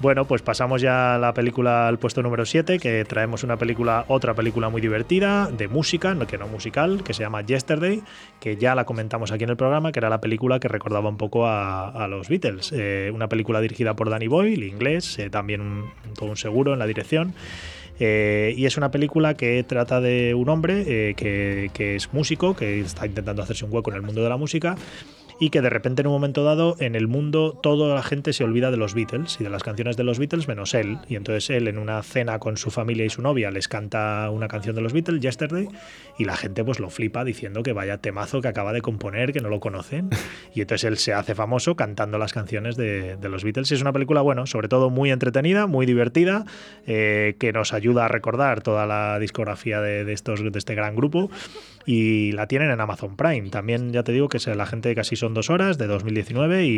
Bueno, 0.00 0.24
pues 0.24 0.40
pasamos 0.40 0.80
ya 0.80 1.16
a 1.16 1.18
la 1.18 1.34
película 1.34 1.86
al 1.86 1.98
puesto 1.98 2.22
número 2.22 2.46
7, 2.46 2.78
que 2.78 3.04
traemos 3.04 3.44
una 3.44 3.58
película, 3.58 4.06
otra 4.08 4.32
película 4.32 4.70
muy 4.70 4.80
divertida, 4.80 5.50
de 5.50 5.68
música, 5.68 6.14
no- 6.14 6.26
que 6.26 6.38
no 6.38 6.48
musical, 6.48 7.02
que 7.04 7.12
se 7.12 7.22
llama 7.22 7.42
Yesterday, 7.42 8.00
que 8.40 8.56
ya 8.56 8.74
la 8.74 8.86
comentamos 8.86 9.30
aquí 9.30 9.44
en 9.44 9.50
el 9.50 9.58
programa, 9.58 9.92
que 9.92 9.98
era 9.98 10.08
la 10.08 10.20
película 10.22 10.58
que 10.58 10.68
recordaba 10.68 11.10
un 11.10 11.18
poco 11.18 11.46
a, 11.46 11.90
a 11.90 12.08
los 12.08 12.30
Beatles. 12.30 12.72
Eh, 12.74 13.10
una 13.14 13.28
película 13.28 13.60
dirigida 13.60 13.94
por 13.94 14.08
Danny 14.08 14.26
Boyle, 14.26 14.64
inglés, 14.66 15.18
eh, 15.18 15.28
también 15.28 15.60
un, 15.60 15.90
todo 16.16 16.30
un 16.30 16.36
seguro 16.38 16.72
en 16.72 16.78
la 16.78 16.86
dirección. 16.86 17.34
Eh, 18.02 18.54
y 18.56 18.64
es 18.64 18.78
una 18.78 18.90
película 18.90 19.34
que 19.34 19.62
trata 19.64 20.00
de 20.00 20.32
un 20.34 20.48
hombre 20.48 20.84
eh, 20.86 21.14
que, 21.14 21.70
que 21.74 21.96
es 21.96 22.10
músico, 22.14 22.56
que 22.56 22.80
está 22.80 23.04
intentando 23.04 23.42
hacerse 23.42 23.66
un 23.66 23.74
hueco 23.74 23.90
en 23.90 23.96
el 23.96 24.02
mundo 24.02 24.22
de 24.22 24.30
la 24.30 24.38
música 24.38 24.74
y 25.40 25.48
que 25.48 25.62
de 25.62 25.70
repente 25.70 26.02
en 26.02 26.06
un 26.06 26.12
momento 26.12 26.44
dado 26.44 26.76
en 26.78 26.94
el 26.94 27.08
mundo 27.08 27.58
toda 27.60 27.94
la 27.94 28.02
gente 28.02 28.34
se 28.34 28.44
olvida 28.44 28.70
de 28.70 28.76
los 28.76 28.94
Beatles 28.94 29.38
y 29.40 29.44
de 29.44 29.50
las 29.50 29.62
canciones 29.62 29.96
de 29.96 30.04
los 30.04 30.18
Beatles 30.18 30.46
menos 30.46 30.74
él. 30.74 30.98
Y 31.08 31.16
entonces 31.16 31.48
él 31.48 31.66
en 31.66 31.78
una 31.78 32.02
cena 32.02 32.38
con 32.38 32.58
su 32.58 32.70
familia 32.70 33.06
y 33.06 33.10
su 33.10 33.22
novia 33.22 33.50
les 33.50 33.66
canta 33.66 34.28
una 34.30 34.48
canción 34.48 34.76
de 34.76 34.82
los 34.82 34.92
Beatles, 34.92 35.22
Yesterday, 35.22 35.66
y 36.18 36.26
la 36.26 36.36
gente 36.36 36.62
pues 36.62 36.78
lo 36.78 36.90
flipa 36.90 37.24
diciendo 37.24 37.62
que 37.62 37.72
vaya 37.72 37.98
temazo 37.98 38.42
que 38.42 38.48
acaba 38.48 38.74
de 38.74 38.82
componer, 38.82 39.32
que 39.32 39.40
no 39.40 39.48
lo 39.48 39.58
conocen. 39.60 40.10
Y 40.52 40.62
entonces 40.62 40.84
él 40.84 40.96
se 40.96 41.12
hace 41.12 41.36
famoso 41.36 41.76
cantando 41.76 42.18
las 42.18 42.32
canciones 42.32 42.76
de, 42.76 43.16
de 43.16 43.28
los 43.28 43.44
Beatles. 43.44 43.70
Y 43.70 43.74
es 43.74 43.82
una 43.82 43.92
película, 43.92 44.20
bueno, 44.20 44.46
sobre 44.46 44.66
todo 44.68 44.90
muy 44.90 45.12
entretenida, 45.12 45.68
muy 45.68 45.86
divertida, 45.86 46.44
eh, 46.86 47.36
que 47.38 47.52
nos 47.52 47.72
ayuda 47.72 48.06
a 48.06 48.08
recordar 48.08 48.60
toda 48.60 48.84
la 48.84 49.18
discografía 49.20 49.80
de, 49.80 50.04
de 50.04 50.12
estos, 50.12 50.42
de 50.42 50.58
este 50.58 50.74
gran 50.74 50.96
grupo 50.96 51.30
y 51.92 52.30
la 52.32 52.46
tienen 52.46 52.70
en 52.70 52.80
Amazon 52.80 53.16
Prime. 53.16 53.50
También 53.50 53.92
ya 53.92 54.04
te 54.04 54.12
digo 54.12 54.28
que 54.28 54.36
es 54.36 54.46
la 54.46 54.64
gente 54.66 54.94
casi 54.94 55.16
son 55.16 55.34
dos 55.34 55.50
horas 55.50 55.76
de 55.76 55.88
2019 55.88 56.64
y, 56.64 56.68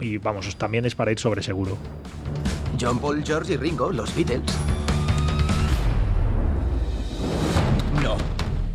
y- 0.00 0.04
y, 0.04 0.18
vamos, 0.18 0.54
también 0.56 0.84
es 0.84 0.94
para 0.94 1.10
ir 1.10 1.18
sobre 1.18 1.42
seguro. 1.42 1.76
John 2.80 3.00
Paul, 3.00 3.22
George 3.24 3.54
y 3.54 3.56
Ringo, 3.56 3.90
los 3.90 4.14
Beatles. 4.14 4.42
No. 8.02 8.16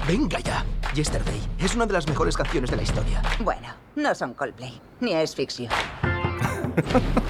Venga 0.07 0.39
ya. 0.39 0.65
Yesterday 0.95 1.39
es 1.59 1.75
una 1.75 1.86
de 1.86 1.93
las 1.93 2.07
mejores 2.07 2.36
canciones 2.36 2.69
de 2.71 2.75
la 2.77 2.81
historia. 2.83 3.21
Bueno, 3.39 3.67
no 3.95 4.13
son 4.15 4.33
Coldplay, 4.33 4.74
ni 5.00 5.13
es 5.13 5.36
ficción. 5.36 5.71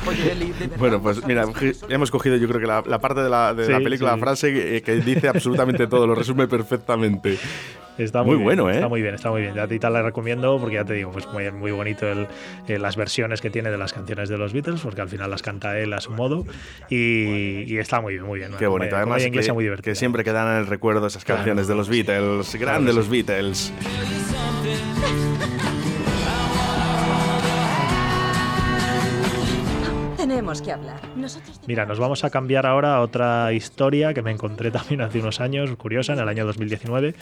Oye, 0.08 0.32
Eli, 0.32 0.52
¿de 0.54 0.60
verdad 0.68 0.78
Bueno, 0.78 1.02
pues 1.02 1.26
mira, 1.26 1.46
hemos 1.90 2.10
cogido 2.12 2.36
yo 2.38 2.48
creo 2.48 2.62
que 2.62 2.68
la, 2.68 2.84
la 2.86 3.00
parte 3.00 3.22
de 3.22 3.30
la, 3.30 3.54
de 3.54 3.68
la 3.70 3.78
Sí, 3.80 3.84
película, 3.84 4.12
sí. 4.14 4.16
la 4.20 4.26
frase 4.26 4.54
que, 4.54 4.82
que 4.82 4.96
dice 5.02 5.28
absolutamente 5.28 5.88
todo, 5.88 6.08
lo 6.08 6.16
resume 6.16 6.48
perfectamente. 6.48 7.38
Está 8.00 8.24
Muy 8.24 8.36
bien, 8.36 8.44
bueno, 8.46 8.70
¿eh? 8.70 8.76
Está 8.76 8.88
muy 8.88 9.02
bien, 9.02 9.14
está 9.16 9.30
muy 9.30 9.42
bien. 9.42 9.54
Ya 9.56 9.68
te 9.68 9.78
la 9.90 10.02
recomiendo 10.02 10.58
porque 10.60 10.76
ya 10.76 10.86
te 10.86 10.94
digo, 10.94 11.12
pues 11.12 11.28
muy, 11.28 11.52
muy 11.52 11.72
bonito 11.72 12.08
el- 12.08 12.28
eh, 12.68 12.80
las 12.80 12.96
versiones 12.96 13.42
que 13.42 13.50
tiene 13.50 13.70
de 13.70 13.78
las 13.78 13.94
canciones 13.94 14.30
de 14.30 14.38
los 14.38 14.54
Beatles, 14.54 14.82
porque 14.82 15.02
al 15.02 15.10
final 15.10 15.30
las 15.30 15.42
canta 15.42 15.78
él 15.78 15.92
a 15.94 16.00
su 16.02 16.12
modo 16.12 16.46
y, 16.90 17.64
y 17.68 17.78
está 17.78 18.02
muy 18.02 18.14
bien, 18.14 18.26
muy 18.26 18.40
bien. 18.40 18.52
Qué 18.58 18.68
bonito. 18.68 18.96
Además, 18.96 19.24
que, 19.24 19.54
muy 19.54 19.70
que 19.82 19.96
siempre 19.96 20.24
quedan 20.24 20.48
en 20.56 20.60
el 20.62 20.68
recuerdo 20.68 21.08
esas 21.08 21.26
Claro, 21.26 21.40
canciones 21.40 21.68
de 21.68 21.76
los. 21.76 21.90
Beatles, 21.90 22.56
Claro 22.60 22.86
que 22.86 22.94
los. 22.94 23.10
Beatles. 23.10 23.74
Tenemos 30.30 30.62
que 30.62 30.72
hablar. 30.72 31.02
Nosotros 31.16 31.60
Mira, 31.66 31.88
nos 31.88 31.98
vamos 31.98 32.24
a 32.24 32.30
cambiar 32.30 32.68
ahora 32.68 32.96
a 32.96 33.02
otra 33.02 33.52
historia 33.52 34.14
que 34.14 34.22
me 34.22 34.30
encontré 34.30 34.70
también 34.72 35.02
hace 35.02 35.20
unos 35.20 35.40
años, 35.42 35.76
curiosa, 35.76 36.14
en 36.14 36.20
el 36.20 36.30
año 36.30 36.46
2019, 36.46 37.16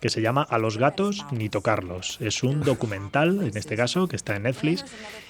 que 0.00 0.08
se 0.08 0.22
llama 0.22 0.42
A 0.48 0.56
los 0.56 0.78
gatos 0.78 1.26
ni 1.30 1.50
tocarlos. 1.50 2.18
Es 2.22 2.42
un 2.42 2.60
documental, 2.62 3.40
en 3.42 3.54
este 3.56 3.76
caso, 3.76 4.08
que 4.08 4.16
está 4.16 4.34
en 4.36 4.44
Netflix 4.44 4.84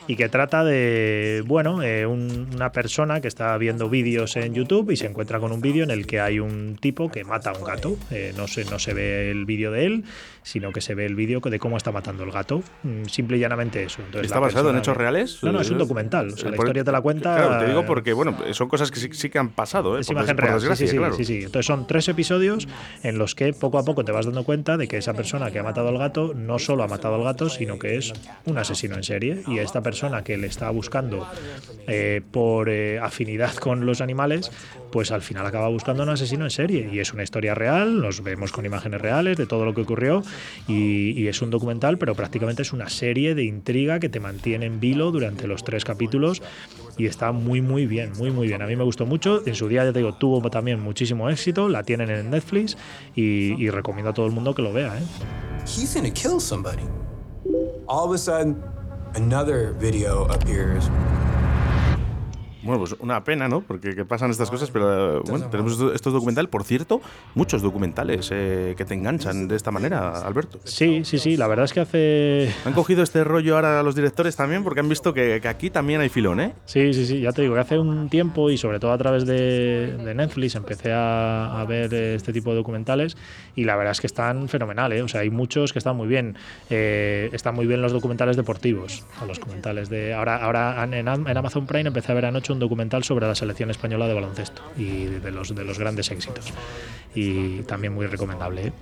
y 0.06 0.14
que 0.14 0.28
trata 0.28 0.62
de, 0.64 1.42
bueno, 1.46 1.82
eh, 1.82 2.06
un- 2.06 2.50
una 2.54 2.70
persona 2.70 3.20
que 3.20 3.26
está 3.28 3.56
viendo 3.58 3.88
vídeos 3.88 4.36
en 4.36 4.54
YouTube 4.54 4.90
y 4.92 4.96
se 4.96 5.06
encuentra 5.06 5.40
con 5.40 5.50
un 5.50 5.60
vídeo 5.60 5.82
en 5.82 5.90
el 5.90 6.06
que 6.06 6.20
hay 6.20 6.38
un 6.38 6.76
tipo 6.80 7.10
que 7.10 7.24
mata 7.24 7.50
a 7.50 7.58
un 7.58 7.64
gato. 7.64 7.96
Eh, 8.12 8.32
no, 8.36 8.46
se, 8.46 8.64
no 8.66 8.78
se 8.78 8.94
ve 8.94 9.30
el 9.32 9.44
vídeo 9.44 9.72
de 9.72 9.86
él, 9.86 10.04
sino 10.44 10.70
que 10.72 10.80
se 10.80 10.94
ve 10.94 11.06
el 11.06 11.16
vídeo 11.16 11.40
de 11.40 11.58
cómo 11.58 11.76
está 11.76 11.90
matando 11.90 12.22
el 12.22 12.30
gato. 12.30 12.62
Mm, 12.84 13.06
Simple 13.06 13.38
y 13.38 13.40
llanamente 13.40 13.82
eso. 13.82 14.00
Entonces, 14.02 14.26
¿Está 14.26 14.36
la 14.36 14.46
basado 14.46 14.70
en 14.70 14.76
hechos 14.76 14.96
reales? 14.96 15.42
No, 15.42 15.50
no, 15.50 15.60
es 15.60 15.70
un 15.70 15.78
documental. 15.78 16.28
O 16.28 16.36
sea, 16.36 16.50
la 16.50 16.56
Por- 16.56 16.66
historia 16.66 16.84
te 16.84 16.92
la 16.92 17.00
cuenta. 17.00 17.34
Claro, 17.34 17.58
te 17.58 17.66
digo 17.66 17.84
porque, 17.84 18.12
bueno, 18.12 18.36
son 18.52 18.68
cosas 18.68 18.90
que 18.92 19.00
sí, 19.00 19.08
sí 19.12 19.30
que 19.30 19.38
han 19.40 19.48
pasado, 19.48 19.96
¿eh? 19.96 20.02
Es 20.02 20.06
por, 20.06 20.16
imagen 20.16 20.36
por 20.36 20.44
real, 20.44 20.60
sí, 20.60 20.68
sí, 20.76 20.86
sí, 20.88 20.96
claro. 20.96 21.16
sí, 21.16 21.24
sí. 21.24 21.36
Entonces 21.38 21.66
son 21.66 21.86
tres 21.86 22.06
episodios 22.08 22.68
en 23.02 23.18
los 23.18 23.34
que 23.34 23.52
poco 23.54 23.78
a 23.78 23.84
poco 23.84 24.04
te 24.04 24.12
vas 24.12 24.26
dando 24.26 24.44
cuenta 24.44 24.76
de 24.76 24.86
que 24.86 24.98
esa 24.98 25.14
persona 25.14 25.50
que 25.50 25.58
ha 25.58 25.62
matado 25.64 25.88
al 25.88 25.98
gato 25.98 26.34
no 26.34 26.58
solo 26.58 26.82
ha 26.84 26.88
matado 26.88 27.14
al 27.16 27.24
gato, 27.24 27.48
sino 27.48 27.78
que 27.78 27.96
es 27.96 28.12
un 28.44 28.58
asesino 28.58 28.96
en 28.96 29.02
serie. 29.02 29.42
Y 29.48 29.58
esta 29.58 29.80
persona 29.82 30.22
que 30.24 30.36
le 30.36 30.46
está 30.46 30.68
buscando 30.70 31.26
eh, 31.88 32.20
por 32.30 32.68
eh, 32.68 32.98
afinidad 33.00 33.54
con 33.54 33.86
los 33.86 34.00
animales, 34.02 34.50
pues 34.92 35.10
al 35.10 35.22
final 35.22 35.46
acaba 35.46 35.68
buscando 35.68 36.02
un 36.02 36.10
asesino 36.10 36.44
en 36.44 36.50
serie. 36.50 36.90
Y 36.92 36.98
es 37.00 37.12
una 37.14 37.22
historia 37.22 37.54
real, 37.54 38.00
nos 38.00 38.22
vemos 38.22 38.52
con 38.52 38.66
imágenes 38.66 39.00
reales 39.00 39.36
de 39.38 39.46
todo 39.46 39.64
lo 39.64 39.74
que 39.74 39.80
ocurrió. 39.80 40.22
Y, 40.68 41.26
es 41.26 41.42
un 41.42 41.50
documental, 41.50 41.98
pero 41.98 42.14
prácticamente 42.14 42.62
es 42.62 42.72
una 42.72 42.88
serie 42.88 43.34
de 43.34 43.44
intriga 43.44 43.98
que 43.98 44.08
te 44.08 44.20
mantiene 44.20 44.66
en 44.66 44.80
vilo 44.80 45.10
durante 45.10 45.46
los 45.46 45.64
tres 45.64 45.84
capítulos. 45.84 46.42
Y 46.96 47.06
está 47.06 47.32
muy, 47.32 47.60
muy 47.60 47.86
bien, 47.86 48.12
muy, 48.18 48.30
muy 48.30 48.46
bien. 48.46 48.62
A 48.62 48.66
mí 48.66 48.76
me 48.76 48.84
gustó 48.84 49.06
mucho. 49.06 49.42
En 49.46 49.54
su 49.54 49.68
día, 49.68 49.84
ya 49.84 49.92
te 49.92 49.98
digo, 49.98 50.14
tuvo 50.14 50.40
también 50.50 50.80
muchísimo 50.80 51.28
éxito. 51.30 51.68
La 51.68 51.82
tienen 51.82 52.10
en 52.10 52.30
Netflix 52.30 52.76
y, 53.16 53.54
y 53.62 53.70
recomiendo 53.70 54.10
a 54.10 54.14
todo 54.14 54.26
el 54.26 54.32
mundo 54.32 54.54
que 54.54 54.62
lo 54.62 54.72
vea. 54.72 54.96
¿eh? 54.98 55.02
He's 55.64 55.94
gonna 55.94 56.10
kill 56.10 56.40
somebody. 56.40 56.84
All 57.86 58.06
of 58.06 58.14
a 58.14 58.18
sudden, 58.18 58.62
another 59.14 59.74
video 59.74 60.24
appears. 60.26 60.88
Bueno, 62.64 62.78
pues 62.80 62.96
una 62.98 63.22
pena, 63.22 63.48
¿no? 63.48 63.60
Porque 63.60 63.94
que 63.94 64.04
pasan 64.04 64.30
estas 64.30 64.50
cosas, 64.50 64.70
pero 64.70 65.18
eh, 65.18 65.22
bueno, 65.28 65.46
tenemos 65.50 65.78
estos, 65.94 66.12
documentales. 66.12 66.50
Por 66.50 66.64
cierto, 66.64 67.00
muchos 67.34 67.62
documentales 67.62 68.30
eh, 68.32 68.74
que 68.76 68.84
te 68.84 68.94
enganchan 68.94 69.48
de 69.48 69.56
esta 69.56 69.70
manera, 69.70 70.20
Alberto. 70.26 70.58
Sí, 70.64 71.04
sí, 71.04 71.18
sí. 71.18 71.36
La 71.36 71.46
verdad 71.46 71.66
es 71.66 71.72
que 71.72 71.80
hace. 71.80 72.54
Han 72.64 72.72
cogido 72.72 73.02
este 73.02 73.24
rollo 73.24 73.56
ahora 73.56 73.82
los 73.82 73.94
directores 73.94 74.36
también 74.36 74.64
porque 74.64 74.80
han 74.80 74.88
visto 74.88 75.12
que, 75.12 75.40
que 75.40 75.48
aquí 75.48 75.70
también 75.70 76.00
hay 76.00 76.08
filón, 76.08 76.40
¿eh? 76.40 76.54
Sí, 76.64 76.92
sí, 76.94 77.06
sí, 77.06 77.20
ya 77.20 77.32
te 77.32 77.42
digo 77.42 77.54
que 77.54 77.60
hace 77.60 77.78
un 77.78 78.08
tiempo 78.08 78.50
y 78.50 78.56
sobre 78.56 78.80
todo 78.80 78.92
a 78.92 78.98
través 78.98 79.26
de, 79.26 79.96
de 79.96 80.14
Netflix 80.14 80.54
empecé 80.54 80.92
a, 80.92 81.60
a 81.60 81.64
ver 81.64 81.92
este 81.92 82.32
tipo 82.32 82.50
de 82.50 82.56
documentales 82.56 83.16
y 83.54 83.64
la 83.64 83.76
verdad 83.76 83.92
es 83.92 84.00
que 84.00 84.06
están 84.06 84.48
fenomenales, 84.48 85.02
o 85.02 85.08
sea, 85.08 85.20
hay 85.20 85.30
muchos 85.30 85.72
que 85.72 85.78
están 85.78 85.96
muy 85.96 86.08
bien. 86.08 86.36
Eh, 86.70 87.28
están 87.32 87.54
muy 87.54 87.66
bien 87.66 87.82
los 87.82 87.92
documentales 87.92 88.36
deportivos, 88.36 89.04
o 89.22 89.26
los 89.26 89.38
documentales 89.38 89.88
de... 89.88 90.14
Ahora, 90.14 90.36
ahora 90.36 90.82
en, 90.84 90.94
en 90.94 91.36
Amazon 91.36 91.66
Prime 91.66 91.88
empecé 91.88 92.12
a 92.12 92.14
ver 92.14 92.26
anoche 92.26 92.52
un 92.54 92.58
documental 92.60 93.04
sobre 93.04 93.26
la 93.26 93.34
selección 93.34 93.70
española 93.70 94.06
de 94.08 94.14
baloncesto 94.14 94.62
y 94.78 95.04
de 95.04 95.30
los, 95.30 95.54
de 95.54 95.64
los 95.64 95.78
grandes 95.78 96.10
éxitos. 96.10 96.46
Y 97.14 97.60
también 97.62 97.92
muy 97.94 98.06
recomendable. 98.06 98.68
¿eh? 98.68 98.72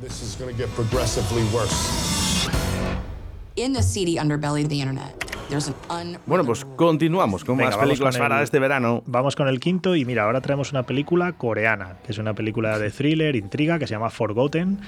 Bueno, 6.25 6.45
pues 6.45 6.64
continuamos 6.76 7.45
con 7.45 7.59
Venga, 7.59 7.71
más 7.73 7.79
películas 7.79 8.17
con 8.17 8.23
el- 8.23 8.29
para 8.31 8.43
este 8.43 8.59
verano. 8.59 9.02
Vamos 9.05 9.37
con 9.37 9.49
el 9.49 9.61
quinto 9.61 9.95
y 9.95 10.05
mira, 10.07 10.25
ahora 10.25 10.41
traemos 10.41 10.71
una 10.73 10.85
película 10.85 11.33
coreana, 11.35 11.99
que 12.07 12.12
es 12.12 12.19
una 12.19 12.33
película 12.33 12.79
de 12.79 12.91
thriller, 12.91 13.37
intriga, 13.37 13.79
que 13.79 13.87
se 13.87 13.93
llama 13.93 14.09
Forgotten. 14.09 14.79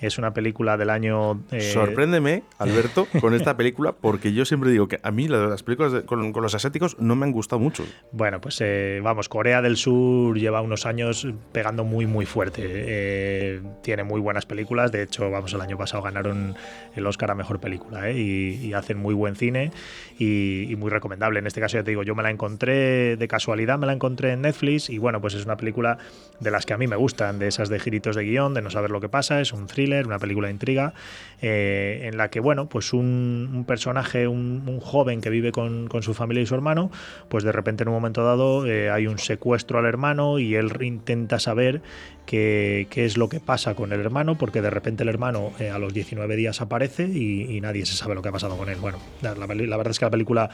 Es 0.00 0.18
una 0.18 0.34
película 0.34 0.76
del 0.76 0.90
año... 0.90 1.40
eh, 1.50 1.60
Sorpréndeme, 1.60 2.42
Alberto, 2.58 3.06
con 3.20 3.32
esta 3.32 3.56
película, 3.56 3.92
porque 3.92 4.32
yo 4.32 4.44
siempre 4.44 4.70
digo 4.70 4.86
que 4.88 4.98
a 5.02 5.10
mí 5.10 5.28
la- 5.28 5.46
las 5.46 5.62
películas 5.62 5.92
de- 5.92 6.02
con, 6.04 6.32
con 6.32 6.42
los 6.42 6.54
asiáticos 6.54 6.98
no 6.98 7.16
me 7.16 7.24
han 7.24 7.32
gustado 7.32 7.60
mucho. 7.60 7.84
Bueno, 8.12 8.40
pues 8.40 8.58
eh, 8.60 9.00
vamos, 9.02 9.28
Corea 9.28 9.62
del 9.62 9.76
Sur 9.76 10.36
lleva 10.38 10.60
unos 10.60 10.84
años 10.84 11.26
pegando 11.52 11.84
muy, 11.84 12.06
muy 12.06 12.26
fuerte. 12.26 12.62
Eh, 12.66 13.60
tiene 13.82 14.04
muy 14.04 14.20
buenas 14.20 14.46
películas. 14.46 14.92
De 14.92 15.02
hecho, 15.02 15.30
vamos, 15.30 15.52
el 15.54 15.60
año 15.60 15.78
pasado 15.78 16.02
ganaron 16.02 16.54
el 16.94 17.06
Oscar 17.06 17.30
a 17.30 17.34
Mejor 17.34 17.60
Película 17.60 18.10
¿eh? 18.10 18.18
y, 18.18 18.66
y 18.66 18.72
hacen 18.74 18.98
muy 18.98 19.14
buen 19.14 19.36
cine 19.36 19.70
y, 20.18 20.66
y 20.70 20.76
muy 20.76 20.90
recomendable. 20.90 21.38
En 21.38 21.46
este 21.46 21.60
caso, 21.60 21.76
ya 21.78 21.84
te 21.84 21.90
digo, 21.92 22.02
yo 22.02 22.14
me 22.14 22.22
la 22.22 22.30
encontré 22.30 23.16
de 23.16 23.28
casualidad, 23.28 23.78
me 23.78 23.86
la 23.86 23.92
encontré 23.92 24.32
en 24.32 24.42
Netflix 24.42 24.90
y 24.90 24.98
bueno, 24.98 25.20
pues 25.20 25.34
es 25.34 25.44
una 25.44 25.56
película 25.56 25.98
de 26.40 26.50
las 26.50 26.66
que 26.66 26.74
a 26.74 26.78
mí 26.78 26.86
me 26.86 26.96
gustan, 26.96 27.38
de 27.38 27.48
esas 27.48 27.68
de 27.68 27.78
giritos 27.78 28.16
de 28.16 28.24
guion, 28.24 28.54
de 28.54 28.62
no 28.62 28.70
saber 28.70 28.90
lo 28.90 29.00
que 29.00 29.08
pasa. 29.08 29.40
Es 29.40 29.52
un 29.52 29.66
thriller, 29.66 29.83
una 29.92 30.18
película 30.18 30.48
de 30.48 30.52
intriga 30.52 30.94
eh, 31.42 32.02
en 32.04 32.16
la 32.16 32.30
que, 32.30 32.40
bueno, 32.40 32.68
pues 32.68 32.92
un, 32.92 33.64
personaje, 33.66 34.26
un, 34.28 34.62
un 34.66 34.80
joven 34.80 35.20
que 35.20 35.30
vive 35.30 35.52
con, 35.52 35.88
con 35.88 36.02
su 36.02 36.14
familia 36.14 36.42
y 36.42 36.46
su 36.46 36.54
hermano, 36.54 36.90
pues 37.28 37.44
de 37.44 37.52
repente 37.52 37.82
en 37.82 37.88
un 37.88 37.94
momento 37.94 38.24
dado 38.24 38.66
eh, 38.66 38.90
hay 38.90 39.06
un 39.06 39.18
secuestro 39.18 39.78
al 39.78 39.86
hermano 39.86 40.38
y 40.38 40.54
él 40.54 40.72
intenta 40.80 41.38
saber 41.38 41.82
qué, 42.26 42.86
qué 42.90 43.04
es 43.04 43.16
lo 43.16 43.28
que 43.28 43.40
pasa 43.40 43.74
con 43.74 43.92
el 43.92 44.00
hermano, 44.00 44.36
porque 44.36 44.62
de 44.62 44.70
repente 44.70 45.02
el 45.02 45.08
hermano 45.08 45.52
eh, 45.58 45.70
a 45.70 45.78
los 45.78 45.92
19 45.94 46.36
días 46.36 46.60
aparece 46.60 47.04
y, 47.04 47.56
y 47.56 47.60
nadie 47.60 47.86
se 47.86 47.94
sabe 47.94 48.14
lo 48.14 48.22
que 48.22 48.28
ha 48.28 48.32
pasado 48.32 48.56
con 48.56 48.68
él. 48.68 48.76
Bueno, 48.80 48.98
la, 49.22 49.34
la 49.34 49.46
verdad 49.46 49.90
es 49.90 49.98
que 49.98 50.04
la 50.04 50.10
película 50.10 50.50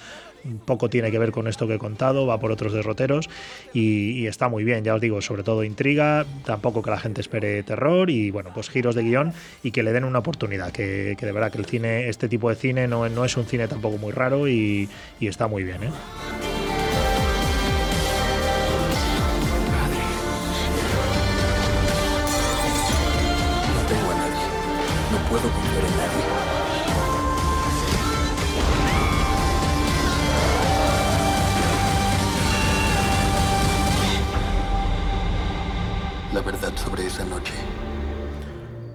poco 0.64 0.88
tiene 0.88 1.10
que 1.10 1.18
ver 1.18 1.32
con 1.32 1.46
esto 1.46 1.66
que 1.66 1.74
he 1.74 1.78
contado, 1.78 2.26
va 2.26 2.38
por 2.40 2.50
otros 2.50 2.72
derroteros 2.72 3.28
y, 3.72 4.12
y 4.12 4.26
está 4.26 4.48
muy 4.48 4.64
bien, 4.64 4.84
ya 4.84 4.94
os 4.94 5.00
digo, 5.00 5.20
sobre 5.20 5.42
todo 5.42 5.64
intriga, 5.64 6.26
tampoco 6.44 6.82
que 6.82 6.90
la 6.90 6.98
gente 6.98 7.20
espere 7.20 7.62
terror 7.62 8.10
y 8.10 8.30
bueno, 8.30 8.50
pues 8.54 8.70
giros 8.70 8.94
de 8.94 9.02
guion 9.02 9.32
y 9.62 9.70
que 9.70 9.82
le 9.82 9.92
den 9.92 10.04
una 10.04 10.20
oportunidad, 10.20 10.72
que, 10.72 11.16
que 11.18 11.26
de 11.26 11.32
verdad 11.32 11.52
que 11.52 11.58
el 11.58 11.66
cine, 11.66 12.08
este 12.08 12.28
tipo 12.28 12.48
de 12.48 12.56
cine 12.56 12.88
no, 12.88 13.08
no 13.08 13.24
es 13.24 13.36
un 13.36 13.44
cine 13.46 13.68
tampoco 13.68 13.98
muy 13.98 14.12
raro 14.12 14.48
y, 14.48 14.88
y 15.18 15.26
está 15.26 15.46
muy 15.46 15.62
bien. 15.62 15.84
¿eh? 15.84 15.90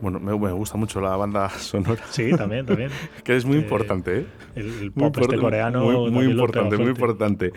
Bueno, 0.06 0.20
me, 0.20 0.38
me 0.38 0.52
gusta 0.52 0.78
mucho 0.78 1.02
la 1.02 1.16
banda 1.18 1.50
sonora. 1.58 2.04
Sí, 2.12 2.30
también, 2.38 2.64
también. 2.66 2.92
que 3.24 3.36
es 3.36 3.44
muy 3.44 3.58
Eh, 3.58 3.62
importante, 3.62 4.20
¿eh? 4.20 4.26
El, 4.56 4.66
el 4.68 4.92
Muy 4.94 5.10
pop 5.10 5.18
este 5.22 5.38
coreano. 5.38 5.84
Muy, 6.12 6.26
importante, 6.26 6.78
muy 6.78 6.90
importante. 6.90 7.52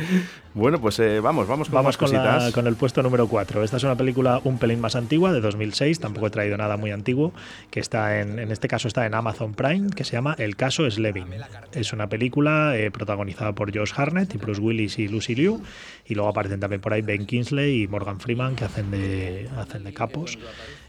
Bueno, 0.55 0.81
pues 0.81 0.99
eh, 1.01 1.21
vamos, 1.21 1.47
vamos 1.47 1.69
con 1.69 1.75
Vamos 1.77 1.89
más 1.89 1.97
con, 1.99 2.11
la- 2.11 2.33
cositas. 2.33 2.53
con 2.55 2.67
el 2.67 2.75
puesto 2.75 3.03
número 3.03 3.29
4. 3.29 3.63
Esta 3.63 3.77
es 3.77 3.85
una 3.85 3.97
película 3.97 4.41
un 4.45 4.59
pelín 4.59 4.81
más 4.81 4.97
antigua, 4.97 5.31
de 5.33 5.41
2006, 5.43 6.01
tampoco 6.01 6.27
he 6.29 6.31
traído 6.31 6.57
nada 6.57 6.79
muy 6.79 6.91
antiguo, 6.91 7.35
que 7.71 7.81
está 7.81 8.21
en, 8.21 8.39
en 8.39 8.51
este 8.51 8.67
caso 8.67 8.89
está 8.89 9.05
en 9.05 9.13
Amazon 9.15 9.53
Prime, 9.53 9.91
que 9.95 10.05
se 10.05 10.13
llama 10.13 10.35
El 10.39 10.57
caso 10.57 10.91
Slevin. 10.91 11.27
Es 11.75 11.93
una 11.93 12.09
película 12.09 12.77
eh, 12.79 12.91
protagonizada 12.91 13.53
por 13.55 13.77
Josh 13.77 13.93
Harnett 13.95 14.35
y 14.35 14.39
Bruce 14.39 14.61
Willis 14.63 14.99
y 14.99 15.07
Lucy 15.09 15.35
Liu, 15.35 15.61
y 16.07 16.15
luego 16.15 16.31
aparecen 16.31 16.61
también 16.61 16.81
por 16.81 16.95
ahí 16.95 17.03
Ben 17.03 17.27
Kingsley 17.27 17.83
y 17.83 17.89
Morgan 17.89 18.19
Freeman, 18.21 18.57
que 18.57 18.65
hacen 18.65 18.91
de, 18.91 19.49
hacen 19.59 19.85
de 19.85 19.93
capos. 19.93 20.39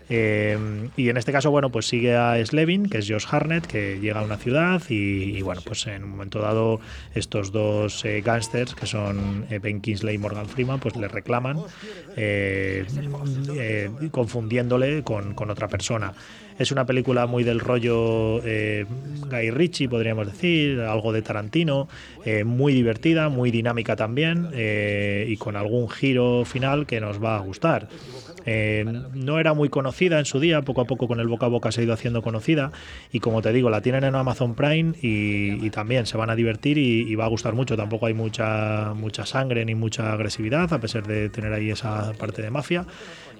Eh, 0.09 0.57
y 0.97 1.09
en 1.09 1.17
este 1.17 1.31
caso, 1.31 1.51
bueno, 1.51 1.69
pues 1.69 1.87
sigue 1.87 2.15
a 2.15 2.43
Slevin, 2.43 2.89
que 2.89 2.97
es 2.97 3.07
Josh 3.07 3.25
Harnett, 3.29 3.67
que 3.67 3.99
llega 3.99 4.19
a 4.19 4.23
una 4.23 4.37
ciudad 4.37 4.81
y, 4.89 5.37
y, 5.37 5.41
bueno, 5.41 5.61
pues 5.63 5.85
en 5.87 6.03
un 6.03 6.11
momento 6.11 6.39
dado 6.39 6.79
estos 7.13 7.51
dos 7.51 8.03
eh, 8.05 8.21
gángsters, 8.21 8.73
que 8.73 8.85
son 8.87 9.45
eh, 9.49 9.59
Ben 9.59 9.81
Kingsley 9.81 10.15
y 10.15 10.17
Morgan 10.17 10.47
Freeman, 10.47 10.79
pues 10.79 10.95
le 10.95 11.07
reclaman 11.07 11.59
eh, 12.15 12.85
eh, 13.55 13.89
confundiéndole 14.11 15.03
con, 15.03 15.33
con 15.35 15.49
otra 15.49 15.67
persona. 15.67 16.13
Es 16.59 16.73
una 16.73 16.85
película 16.85 17.25
muy 17.25 17.45
del 17.45 17.61
rollo 17.61 18.41
eh, 18.43 18.85
Guy 19.29 19.49
Ritchie, 19.49 19.87
podríamos 19.87 20.27
decir, 20.27 20.81
algo 20.81 21.13
de 21.13 21.21
Tarantino, 21.21 21.87
eh, 22.25 22.43
muy 22.43 22.73
divertida, 22.73 23.29
muy 23.29 23.49
dinámica 23.49 23.95
también 23.95 24.49
eh, 24.53 25.25
y 25.29 25.37
con 25.37 25.55
algún 25.55 25.89
giro 25.89 26.43
final 26.43 26.85
que 26.85 26.99
nos 26.99 27.23
va 27.23 27.37
a 27.37 27.39
gustar. 27.39 27.87
Eh, 28.45 28.83
no 29.13 29.39
era 29.39 29.53
muy 29.53 29.69
conocida 29.69 30.19
en 30.19 30.25
su 30.25 30.39
día, 30.39 30.61
poco 30.63 30.81
a 30.81 30.85
poco 30.85 31.07
con 31.07 31.19
el 31.19 31.27
boca 31.27 31.45
a 31.45 31.49
boca 31.49 31.71
se 31.71 31.81
ha 31.81 31.83
ido 31.83 31.93
haciendo 31.93 32.21
conocida 32.21 32.71
y 33.11 33.19
como 33.19 33.41
te 33.41 33.53
digo, 33.53 33.69
la 33.69 33.81
tienen 33.81 34.03
en 34.03 34.15
Amazon 34.15 34.55
Prime 34.55 34.93
y, 35.01 35.69
también 35.69 36.07
se 36.07 36.17
van 36.17 36.31
a 36.31 36.35
divertir 36.35 36.79
y, 36.79 37.01
y 37.09 37.15
va 37.15 37.25
a 37.25 37.27
gustar 37.27 37.53
mucho. 37.53 37.77
Tampoco 37.77 38.07
hay 38.07 38.13
mucha, 38.13 38.93
mucha 38.95 39.25
sangre 39.25 39.63
ni 39.65 39.75
mucha 39.75 40.11
agresividad, 40.11 40.73
a 40.73 40.79
pesar 40.81 41.05
de 41.05 41.29
tener 41.29 41.53
ahí 41.53 41.69
esa 41.69 42.11
parte 42.13 42.41
de 42.41 42.49
mafia, 42.49 42.85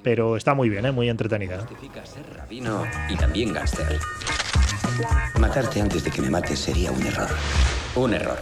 pero 0.04 0.38
está 0.38 0.54
muy 0.54 0.70
bien, 0.70 0.86
¿eh? 0.86 0.92
muy 0.92 1.10
entretenida. 1.10 1.66
Rabino 2.36 2.86
y 3.10 3.16
también 3.16 3.54
gángster. 3.54 4.00
Matarte 5.40 5.82
antes 5.82 6.04
de 6.04 6.12
que 6.12 6.22
me 6.22 6.30
mates 6.30 6.60
sería 6.60 6.92
un 6.92 7.02
error. 7.06 7.30
Un 7.96 8.14
error. 8.14 8.40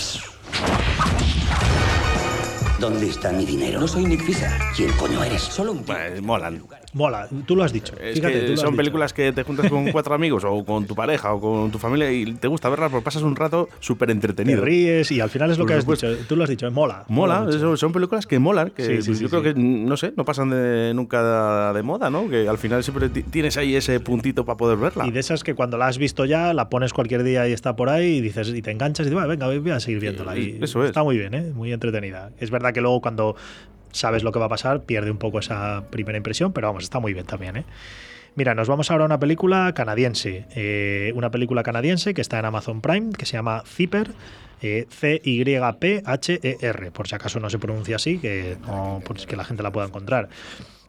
¿Dónde 2.79 3.09
está 3.09 3.31
mi 3.31 3.45
dinero? 3.45 3.79
No 3.79 3.87
soy 3.87 4.05
Nick 4.05 4.23
Fisher. 4.23 4.51
¿Quién 4.75 4.91
coño 4.93 5.23
eres? 5.23 5.41
Solo 5.41 5.71
un... 5.71 5.83
Pues 5.83 6.21
molan. 6.21 6.63
Mola, 6.97 7.27
tú 7.45 7.55
lo 7.55 7.63
has 7.63 7.71
dicho. 7.71 7.93
Es 8.01 8.15
Fíjate, 8.15 8.33
que 8.33 8.39
tú 8.47 8.57
son 8.57 8.71
dicho. 8.71 8.77
películas 8.77 9.13
que 9.13 9.31
te 9.31 9.43
juntas 9.43 9.69
con 9.69 9.85
cuatro 9.91 10.15
amigos 10.15 10.43
o 10.43 10.65
con 10.65 10.85
tu 10.87 10.95
pareja 10.95 11.31
o 11.33 11.39
con 11.39 11.69
tu 11.71 11.77
familia 11.77 12.11
y 12.11 12.33
te 12.33 12.47
gusta 12.47 12.69
verlas 12.69 12.89
porque 12.91 13.03
pasas 13.05 13.21
un 13.21 13.35
rato 13.35 13.69
súper 13.79 14.07
Te 14.07 14.13
entretenido. 14.13 14.63
ríes 14.65 15.11
y 15.11 15.21
al 15.21 15.29
final 15.29 15.51
es 15.51 15.57
lo 15.59 15.63
Por 15.65 15.71
que 15.73 15.77
has 15.77 15.85
dicho. 15.87 16.07
Tú 16.27 16.35
lo 16.35 16.43
has 16.43 16.49
dicho, 16.49 16.69
mola. 16.71 17.05
Mola, 17.07 17.45
eso- 17.49 17.77
son 17.77 17.91
películas 17.93 18.25
que 18.25 18.39
molan, 18.39 18.71
que 18.71 18.83
Sí, 18.83 19.01
sí, 19.03 19.15
sí, 19.15 19.21
yo 19.23 19.29
creo 19.29 19.43
que, 19.43 19.53
no 19.53 19.95
sé, 19.95 20.11
no 20.17 20.25
pasan 20.25 20.49
de, 20.49 20.91
nunca 20.95 21.71
de 21.73 21.83
moda, 21.83 22.09
¿no? 22.09 22.27
Que 22.29 22.47
al 22.49 22.57
final 22.57 22.83
siempre 22.83 23.09
ti- 23.09 23.23
tienes 23.23 23.57
ahí 23.57 23.75
ese 23.75 23.99
puntito 23.99 24.43
para 24.45 24.57
poder 24.57 24.77
verla. 24.77 25.05
Y 25.05 25.11
de 25.11 25.19
esas 25.19 25.43
que 25.43 25.53
cuando 25.53 25.77
la 25.77 25.87
has 25.87 25.97
visto 25.99 26.25
ya, 26.25 26.53
la 26.53 26.69
pones 26.69 26.93
cualquier 26.93 27.23
día 27.23 27.47
y 27.47 27.53
está 27.53 27.75
por 27.75 27.89
ahí 27.89 28.15
y 28.17 28.21
dices 28.21 28.49
y 28.49 28.61
te 28.63 28.71
enganchas 28.71 29.05
y 29.05 29.09
dices, 29.11 29.21
"Va, 29.23 29.27
venga, 29.27 29.45
voy 29.47 29.69
a 29.71 29.79
seguir 29.79 29.99
viéndola. 29.99 30.35
Y 30.37 30.57
eso 30.61 30.81
es. 30.83 30.89
Está 30.89 31.03
muy 31.03 31.17
bien, 31.17 31.33
¿eh? 31.35 31.51
muy 31.53 31.71
entretenida. 31.73 32.31
Es 32.39 32.49
verdad 32.49 32.73
que 32.73 32.81
luego 32.81 33.01
cuando 33.01 33.35
sabes 33.97 34.23
lo 34.23 34.31
que 34.31 34.39
va 34.39 34.45
a 34.45 34.49
pasar, 34.49 34.83
pierde 34.83 35.11
un 35.11 35.17
poco 35.17 35.39
esa 35.39 35.83
primera 35.89 36.17
impresión, 36.17 36.53
pero 36.53 36.67
vamos, 36.67 36.83
está 36.83 36.99
muy 36.99 37.13
bien 37.13 37.25
también. 37.25 37.57
¿eh? 37.57 37.65
Mira, 38.35 38.53
nos 38.55 38.67
vamos 38.67 38.91
ahora 38.91 39.03
a 39.03 39.07
una 39.07 39.19
película 39.19 39.73
canadiense. 39.73 40.45
eh, 40.55 41.11
una 41.15 41.31
película 41.31 41.63
canadiense 41.63 42.13
que 42.13 42.21
está 42.21 42.39
en 42.39 42.45
Amazon 42.45 42.81
Prime, 42.81 43.11
que 43.17 43.25
se 43.25 43.33
llama 43.33 43.63
Zipper. 43.65 44.11
eh, 44.61 44.85
C-Y-P-H-E-R, 44.89 46.91
por 46.91 47.07
si 47.07 47.15
acaso 47.15 47.39
no 47.39 47.49
se 47.49 47.59
pronuncia 47.59 47.95
así, 47.97 48.19
que, 48.19 48.57
pues 49.03 49.25
que 49.25 49.35
la 49.35 49.43
gente 49.43 49.63
la 49.63 49.71
pueda 49.71 49.87
encontrar. 49.87 50.29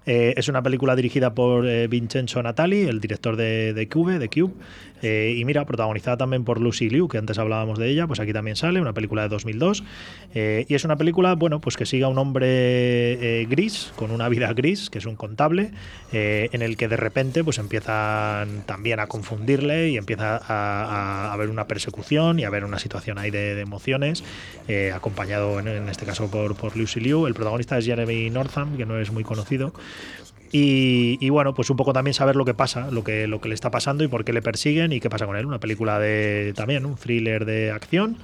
Es 0.07 0.49
una 0.49 0.63
película 0.63 0.97
dirigida 0.97 1.35
por 1.35 1.67
Vincenzo 1.89 2.43
Natali, 2.43 2.81
el 2.83 2.99
director 2.99 3.37
de, 3.37 3.75
de 3.75 3.89
Cube, 3.91 4.19
de 4.19 4.31
Cube. 4.31 4.55
Eh, 5.03 5.35
y 5.37 5.45
mira, 5.45 5.65
protagonizada 5.65 6.17
también 6.17 6.45
por 6.45 6.61
Lucy 6.61 6.89
Liu, 6.89 7.09
que 7.09 7.19
antes 7.19 7.39
hablábamos 7.39 7.79
de 7.79 7.91
ella, 7.91 8.07
pues 8.07 8.21
aquí 8.21 8.33
también 8.33 8.57
sale, 8.57 8.81
una 8.81 8.93
película 8.93 9.23
de 9.23 9.29
2002. 9.29 9.85
eh, 10.35 10.67
y 10.69 10.75
es 10.75 10.85
una 10.85 10.97
película, 10.97 11.35
bueno, 11.35 11.61
pues 11.61 11.77
que 11.77 11.87
sigue 11.87 12.05
a 12.05 12.09
un 12.09 12.19
hombre 12.19 12.47
eh, 13.41 13.47
gris, 13.49 13.93
con 13.97 14.11
una 14.11 14.29
vida 14.29 14.53
gris, 14.53 14.91
que 14.91 14.99
es 14.99 15.07
un 15.07 15.17
contable, 15.17 15.71
en 16.11 16.63
el 16.63 16.77
que 16.77 16.89
de 16.89 16.97
repente 16.97 17.45
pues 17.45 17.59
empiezan 17.59 18.63
también 18.67 19.01
a 19.01 19.07
confundirle 19.07 19.91
y 19.91 19.97
empieza 19.97 20.41
a, 20.43 21.33
haber 21.33 21.51
una 21.51 21.67
persecución 21.67 22.39
y 22.39 22.45
a 22.45 22.49
haber 22.49 22.65
una 22.65 22.79
situación 22.79 23.19
ahí 23.19 23.31
de, 23.31 23.61
emociones, 23.61 24.25
acompañado 24.95 25.59
en, 25.61 25.89
este 25.89 26.07
caso 26.07 26.31
por 26.31 26.77
Lucy 26.77 27.01
Liu. 27.01 27.27
El 27.27 27.35
protagonista 27.35 27.79
es 27.79 27.85
Jeremy 27.85 28.31
Northam, 28.31 28.77
que 28.77 28.87
no 28.87 28.99
es 28.99 29.11
muy 29.13 29.25
conocido. 29.25 29.73
Y, 30.53 31.19
y 31.21 31.29
bueno, 31.31 31.55
pues 31.55 31.69
un 31.71 31.77
poco 31.77 31.93
también 31.93 32.15
saber 32.15 32.37
lo 32.37 32.45
que 32.45 32.55
pasa, 32.55 32.91
lo 32.91 33.05
que, 33.05 33.27
lo 33.27 33.41
que 33.41 33.49
le 33.49 33.55
está 33.55 33.71
pasando 33.71 34.03
y 34.05 34.09
por 34.09 34.25
qué 34.25 34.33
le 34.33 34.41
persiguen 34.43 34.93
y 34.93 35.01
qué 35.01 35.11
pasa 35.11 35.27
con 35.27 35.37
él. 35.37 35.45
Una 35.47 35.61
película 35.61 35.99
de 35.99 36.53
también, 36.57 36.87
un 36.87 36.97
thriller 36.97 37.45
de 37.45 37.71
acción. 37.71 38.17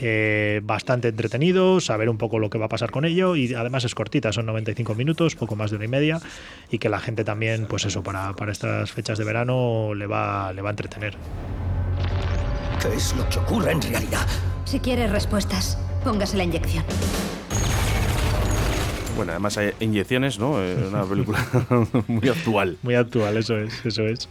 eh, 0.00 0.60
bastante 0.62 1.08
entretenido, 1.08 1.80
saber 1.80 2.08
un 2.10 2.18
poco 2.18 2.38
lo 2.38 2.50
que 2.50 2.58
va 2.58 2.66
a 2.66 2.68
pasar 2.68 2.90
con 2.90 3.04
ello 3.04 3.34
y 3.34 3.54
además 3.54 3.84
es 3.84 3.94
cortita, 3.94 4.32
son 4.32 4.44
95 4.46 4.94
minutos, 4.94 5.34
poco 5.36 5.56
más 5.56 5.70
de 5.70 5.76
una 5.76 5.86
y 5.86 5.88
media 5.88 6.20
y 6.70 6.78
que 6.78 6.88
la 6.88 6.98
gente 6.98 7.24
también, 7.24 7.66
pues 7.66 7.84
eso, 7.86 8.02
para, 8.02 8.34
para 8.34 8.52
estas 8.52 8.92
fechas 8.92 9.16
de 9.18 9.24
verano 9.24 9.94
le 9.94 10.06
va, 10.06 10.52
le 10.52 10.60
va 10.62 10.68
a 10.68 10.72
entretener. 10.72 11.14
¿Qué 12.82 12.94
es 12.94 13.16
lo 13.16 13.26
que 13.28 13.38
ocurre 13.38 13.72
en 13.72 13.80
realidad? 13.82 14.26
Si 14.66 14.80
quieres 14.80 15.10
respuestas, 15.10 15.78
póngase 16.04 16.36
la 16.36 16.44
inyección. 16.44 16.84
Bueno, 19.16 19.32
además 19.32 19.56
hay 19.56 19.72
inyecciones, 19.80 20.38
¿no? 20.38 20.62
Eh, 20.62 20.76
una 20.88 21.04
película 21.04 21.38
muy 22.06 22.28
actual. 22.28 22.76
Muy 22.82 22.94
actual, 22.94 23.38
eso 23.38 23.56
es, 23.56 23.84
eso 23.84 24.02
es. 24.02 24.28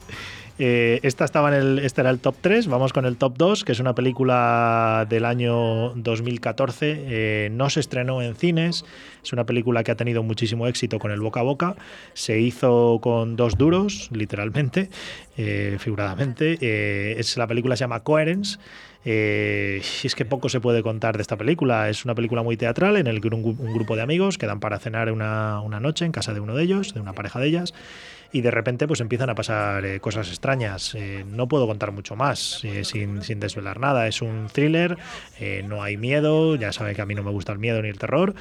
Eh, 0.58 1.00
esta 1.04 1.26
estaba 1.26 1.50
en 1.50 1.56
el, 1.56 1.80
este 1.80 2.02
era 2.02 2.10
el 2.10 2.20
top 2.20 2.36
3, 2.40 2.68
vamos 2.68 2.94
con 2.94 3.06
el 3.06 3.18
top 3.18 3.38
2, 3.38 3.66
que 3.66 3.74
es 3.74 3.80
una 3.82 3.94
película 3.94 5.06
del 5.10 5.26
año 5.26 5.90
2014. 5.96 6.96
eh, 6.98 7.50
no 7.52 7.70
se 7.70 7.82
estrenó 7.82 8.22
en 8.22 8.36
cines, 8.36 8.86
es 9.22 9.34
una 9.34 9.46
película 9.46 9.84
que 9.84 9.92
ha 9.92 9.96
tenido 9.96 10.24
muchísimo 10.24 10.68
éxito 10.68 10.98
con 10.98 11.12
el 11.12 11.20
boca 11.20 11.42
a 11.42 11.44
boca. 11.44 11.76
Se 12.14 12.40
hizo 12.40 13.00
con 13.02 13.36
dos 13.36 13.58
duros, 13.58 14.10
literalmente, 14.14 14.90
eh, 15.38 15.76
figuradamente. 15.80 17.20
Es, 17.20 17.36
la 17.38 17.48
película 17.48 17.76
se 17.76 17.82
llama 17.82 18.02
Coherence. 18.02 18.58
Es 19.04 20.16
que 20.16 20.26
poco 20.26 20.50
se 20.50 20.60
puede 20.60 20.82
contar 20.82 21.16
de 21.16 21.22
esta 21.22 21.38
película. 21.38 21.90
Es 21.90 22.06
una 22.06 22.16
película 22.16 22.44
muy 22.44 22.58
teatral 22.58 22.98
en 22.98 23.08
el 23.08 23.22
que 23.22 23.28
un 23.28 23.74
grupo 23.74 23.96
de 23.96 24.02
amigos 24.02 24.38
quedan 24.38 24.60
para 24.60 24.80
cenar 24.80 25.12
una, 25.12 25.62
una 25.62 25.80
noche 25.80 26.06
en 26.06 26.12
casa 26.12 26.34
de 26.34 26.40
uno 26.40 26.56
de 26.56 26.64
ellos, 26.64 26.94
de 26.94 27.02
una 27.02 27.14
pareja 27.14 27.40
de 27.40 27.48
ellas, 27.48 27.74
y 28.32 28.42
de 28.42 28.52
repente 28.52 28.88
pues 28.88 29.02
empiezan 29.02 29.30
a 29.30 29.36
pasar 29.36 29.86
eh, 29.86 30.00
cosas 30.00 30.28
extrañas. 30.30 30.96
Eh, 30.96 31.26
no 31.28 31.48
puedo 31.48 31.68
contar 31.68 31.92
mucho 31.92 32.16
más 32.16 32.64
eh, 32.64 32.84
sin, 32.84 33.22
sin 33.22 33.40
desvelar 33.40 33.80
nada. 33.80 34.08
Es 34.08 34.22
un 34.22 34.48
thriller, 34.52 34.98
eh, 35.40 35.64
no 35.68 35.84
hay 35.84 35.98
miedo, 35.98 36.56
ya 36.56 36.72
sabe 36.72 36.96
que 36.96 37.02
a 37.02 37.06
mí 37.06 37.16
no 37.16 37.24
me 37.24 37.32
gusta 37.32 37.52
el 37.52 37.60
miedo 37.60 37.82
ni 37.82 37.90
el 37.90 37.98
terror. 37.98 38.36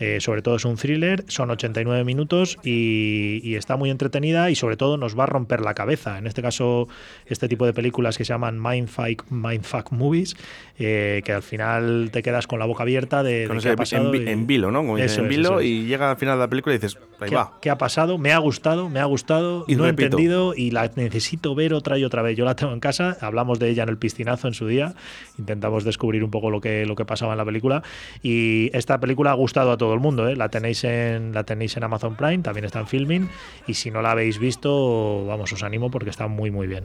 Eh, 0.00 0.18
sobre 0.20 0.40
todo 0.42 0.56
es 0.56 0.64
un 0.64 0.76
thriller, 0.76 1.24
son 1.28 1.50
89 1.50 2.04
minutos 2.04 2.56
y, 2.64 3.40
y 3.44 3.54
está 3.56 3.76
muy 3.76 3.90
entretenida 3.90 4.50
y 4.50 4.54
sobre 4.54 4.76
todo 4.76 4.96
nos 4.96 5.16
va 5.18 5.24
a 5.24 5.26
romper 5.26 5.60
la 5.60 5.74
cabeza. 5.74 6.16
En 6.18 6.26
este 6.26 6.40
caso, 6.42 6.88
este 7.26 7.48
tipo 7.48 7.66
de 7.66 7.72
películas 7.74 8.16
que 8.16 8.24
se 8.24 8.32
llaman 8.32 8.60
Mindfuck, 8.60 9.30
mindfuck 9.30 9.92
Movies, 9.92 10.36
eh, 10.78 11.20
que 11.24 11.32
al 11.34 11.42
final 11.42 12.08
te 12.12 12.22
quedas 12.22 12.46
con 12.46 12.58
la 12.58 12.64
boca 12.64 12.82
abierta 12.82 13.22
de, 13.22 13.46
qué 13.62 13.68
ha 13.68 13.76
pasado. 13.76 14.06
en, 14.06 14.12
vi- 14.12 14.28
y- 14.28 14.32
en 14.32 14.46
vilo, 14.46 14.70
¿no? 14.70 14.78
Como 14.80 14.96
Eso 14.96 15.20
en 15.20 15.26
es, 15.26 15.30
vilo 15.30 15.48
eso 15.60 15.62
y 15.62 15.84
llega 15.84 16.10
al 16.10 16.16
final 16.16 16.36
de 16.36 16.44
la 16.44 16.48
película 16.48 16.74
y 16.74 16.78
dices, 16.78 16.98
ahí 17.20 17.28
¿Qué, 17.28 17.36
va. 17.36 17.58
qué 17.60 17.68
ha 17.68 17.76
pasado? 17.76 18.16
Me 18.16 18.32
ha 18.32 18.38
gustado, 18.38 18.88
me 18.88 19.00
ha 19.00 19.04
gustado, 19.04 19.66
Y 19.68 19.76
no 19.76 19.84
he 19.86 19.90
entendido 19.90 20.54
y 20.56 20.70
la 20.70 20.90
necesito 20.96 21.54
ver 21.54 21.74
otra 21.74 21.98
y 21.98 22.04
otra 22.04 22.22
vez. 22.22 22.36
Yo 22.38 22.46
la 22.46 22.56
tengo 22.56 22.72
en 22.72 22.80
casa, 22.80 23.18
hablamos 23.20 23.58
de 23.58 23.68
ella 23.68 23.82
en 23.82 23.90
el 23.90 23.98
piscinazo 23.98 24.48
en 24.48 24.54
su 24.54 24.66
día, 24.66 24.94
intentamos 25.38 25.84
descubrir 25.84 26.24
un 26.24 26.30
poco 26.30 26.50
lo 26.50 26.62
que, 26.62 26.86
lo 26.86 26.96
que 26.96 27.04
pasaba 27.04 27.32
en 27.32 27.38
la 27.38 27.44
película 27.44 27.82
y 28.22 28.70
esta 28.72 28.98
película 28.98 29.32
ha 29.32 29.34
gustado 29.34 29.72
a 29.72 29.76
todo 29.90 29.96
el 29.96 30.00
mundo, 30.00 30.28
¿eh? 30.28 30.36
la, 30.36 30.48
tenéis 30.48 30.84
en, 30.84 31.34
la 31.34 31.42
tenéis 31.42 31.76
en 31.76 31.82
Amazon 31.82 32.14
Prime, 32.14 32.44
también 32.44 32.64
está 32.64 32.78
en 32.78 32.86
filming 32.86 33.28
y 33.66 33.74
si 33.74 33.90
no 33.90 34.02
la 34.02 34.12
habéis 34.12 34.38
visto, 34.38 35.26
vamos, 35.26 35.52
os 35.52 35.64
animo 35.64 35.90
porque 35.90 36.10
está 36.10 36.28
muy 36.28 36.52
muy 36.52 36.68
bien. 36.68 36.84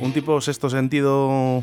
Un 0.00 0.12
tipo 0.12 0.40
sexto 0.40 0.68
sentido. 0.68 1.62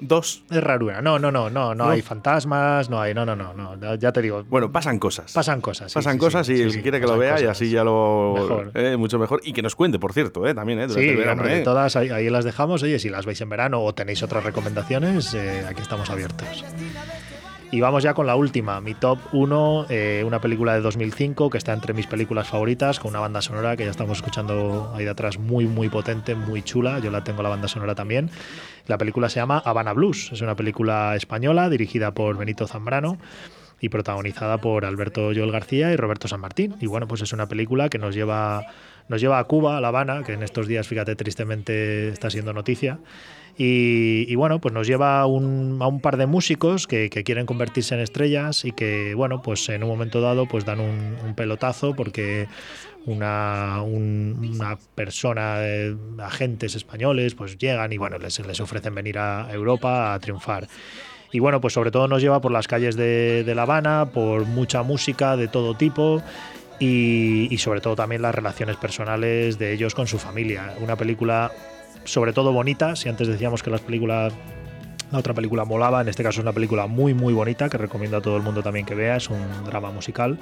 Dos. 0.00 0.42
Es 0.50 0.62
rarura. 0.62 1.02
No, 1.02 1.18
no, 1.18 1.30
no, 1.30 1.50
no, 1.50 1.74
no, 1.74 1.88
hay 1.88 2.02
fantasmas, 2.02 2.88
no 2.90 3.00
hay, 3.00 3.14
no, 3.14 3.24
no, 3.26 3.34
no, 3.36 3.52
no, 3.54 3.94
ya 3.96 4.12
te 4.12 4.22
digo. 4.22 4.44
Bueno, 4.48 4.70
pasan 4.72 4.98
cosas. 4.98 5.32
Pasan 5.32 5.60
cosas. 5.60 5.92
Pasan 5.92 6.18
cosas 6.18 6.48
y 6.48 6.60
el 6.62 6.72
que 6.72 6.82
quiere 6.82 7.00
que 7.00 7.06
lo 7.06 7.18
vea 7.18 7.40
y 7.40 7.44
así 7.44 7.70
ya 7.70 7.84
lo. 7.84 8.34
Mejor. 8.36 8.70
eh, 8.74 8.96
mucho 8.96 9.18
mejor. 9.18 9.40
Y 9.44 9.52
que 9.52 9.62
nos 9.62 9.74
cuente, 9.74 9.98
por 9.98 10.12
cierto, 10.12 10.46
eh, 10.46 10.54
también, 10.54 10.78
¿eh? 10.80 10.86
Durante 10.86 11.02
Sí, 11.02 11.08
el 11.10 11.16
verano, 11.16 11.42
hombre, 11.42 11.58
eh. 11.58 11.62
todas 11.62 11.96
ahí, 11.96 12.10
ahí 12.10 12.30
las 12.30 12.44
dejamos. 12.44 12.82
Oye, 12.82 12.98
si 12.98 13.08
las 13.08 13.26
veis 13.26 13.40
en 13.40 13.48
verano 13.48 13.82
o 13.82 13.94
tenéis 13.94 14.22
otras 14.22 14.44
recomendaciones, 14.44 15.34
eh, 15.34 15.64
aquí 15.68 15.82
estamos 15.82 16.08
abiertos. 16.10 16.64
Y 17.70 17.80
vamos 17.82 18.02
ya 18.02 18.14
con 18.14 18.26
la 18.26 18.34
última, 18.34 18.80
mi 18.80 18.94
top 18.94 19.18
1, 19.32 19.86
eh, 19.90 20.22
una 20.26 20.40
película 20.40 20.72
de 20.72 20.80
2005 20.80 21.50
que 21.50 21.58
está 21.58 21.74
entre 21.74 21.92
mis 21.92 22.06
películas 22.06 22.48
favoritas, 22.48 22.98
con 22.98 23.10
una 23.10 23.20
banda 23.20 23.42
sonora 23.42 23.76
que 23.76 23.84
ya 23.84 23.90
estamos 23.90 24.16
escuchando 24.18 24.90
ahí 24.96 25.04
de 25.04 25.10
atrás 25.10 25.38
muy, 25.38 25.66
muy 25.66 25.90
potente, 25.90 26.34
muy 26.34 26.62
chula. 26.62 26.98
Yo 27.00 27.10
la 27.10 27.24
tengo 27.24 27.42
la 27.42 27.50
banda 27.50 27.68
sonora 27.68 27.94
también. 27.94 28.30
La 28.86 28.96
película 28.96 29.28
se 29.28 29.40
llama 29.40 29.62
Habana 29.62 29.92
Blues, 29.92 30.30
es 30.32 30.40
una 30.40 30.56
película 30.56 31.14
española 31.14 31.68
dirigida 31.68 32.12
por 32.12 32.38
Benito 32.38 32.66
Zambrano 32.66 33.18
y 33.80 33.90
protagonizada 33.90 34.58
por 34.58 34.86
Alberto 34.86 35.30
Joel 35.34 35.52
García 35.52 35.92
y 35.92 35.96
Roberto 35.96 36.26
San 36.26 36.40
Martín. 36.40 36.74
Y 36.80 36.86
bueno, 36.86 37.06
pues 37.06 37.20
es 37.20 37.34
una 37.34 37.48
película 37.48 37.90
que 37.90 37.98
nos 37.98 38.14
lleva, 38.14 38.64
nos 39.08 39.20
lleva 39.20 39.38
a 39.38 39.44
Cuba, 39.44 39.76
a 39.76 39.80
La 39.82 39.88
Habana, 39.88 40.22
que 40.24 40.32
en 40.32 40.42
estos 40.42 40.68
días, 40.68 40.88
fíjate, 40.88 41.16
tristemente 41.16 42.08
está 42.08 42.30
siendo 42.30 42.54
noticia. 42.54 42.98
Y, 43.60 44.24
y 44.28 44.36
bueno, 44.36 44.60
pues 44.60 44.72
nos 44.72 44.86
lleva 44.86 45.20
a 45.20 45.26
un, 45.26 45.78
a 45.80 45.88
un 45.88 46.00
par 46.00 46.16
de 46.16 46.26
músicos 46.26 46.86
que, 46.86 47.10
quieren 47.10 47.44
convertirse 47.44 47.96
en 47.96 48.00
estrellas 48.00 48.64
y 48.64 48.70
que, 48.70 49.14
bueno, 49.14 49.42
pues 49.42 49.68
en 49.68 49.82
un 49.82 49.88
momento 49.88 50.20
dado 50.20 50.46
pues 50.46 50.64
dan 50.64 50.78
un, 50.78 51.34
pelotazo 51.34 51.94
porque 51.96 52.46
una, 53.04 53.82
un- 53.82 54.54
una 54.54 54.78
persona, 54.94 55.58
agentes 56.22 56.76
españoles, 56.76 57.34
pues 57.34 57.58
llegan 57.58 57.92
y 57.92 57.98
bueno, 57.98 58.18
les, 58.18 58.38
ofrecen 58.60 58.94
venir 58.94 59.18
a 59.18 59.52
Europa 59.52 60.14
a 60.14 60.20
triunfar. 60.20 60.68
Y 61.32 61.40
bueno, 61.40 61.60
pues 61.60 61.74
sobre 61.74 61.90
todo 61.90 62.06
nos 62.06 62.22
lleva 62.22 62.40
por 62.40 62.52
las 62.52 62.68
calles 62.68 62.96
de, 62.96 63.52
La 63.56 63.62
Habana, 63.62 64.12
por 64.14 64.46
mucha 64.46 64.84
música 64.84 65.36
de 65.36 65.48
todo 65.48 65.74
tipo 65.74 66.22
y 66.78 67.56
sobre 67.58 67.80
todo 67.80 67.96
también 67.96 68.22
las 68.22 68.36
relaciones 68.36 68.76
personales 68.76 69.58
de 69.58 69.72
ellos 69.72 69.96
con 69.96 70.06
su 70.06 70.18
familia. 70.18 70.74
Una 70.80 70.94
película 70.94 71.50
sobre 72.08 72.32
todo 72.32 72.52
bonita, 72.52 72.96
si 72.96 73.08
antes 73.08 73.28
decíamos 73.28 73.62
que 73.62 73.70
las 73.70 73.80
películas 73.80 74.32
la 75.10 75.18
otra 75.18 75.32
película 75.32 75.64
molaba, 75.64 76.02
en 76.02 76.08
este 76.08 76.22
caso 76.22 76.40
es 76.40 76.42
una 76.42 76.52
película 76.52 76.86
muy 76.86 77.14
muy 77.14 77.32
bonita 77.32 77.68
que 77.68 77.78
recomiendo 77.78 78.18
a 78.18 78.20
todo 78.20 78.36
el 78.36 78.42
mundo 78.42 78.62
también 78.62 78.84
que 78.84 78.94
vea, 78.94 79.16
es 79.16 79.30
un 79.30 79.64
drama 79.64 79.90
musical 79.90 80.38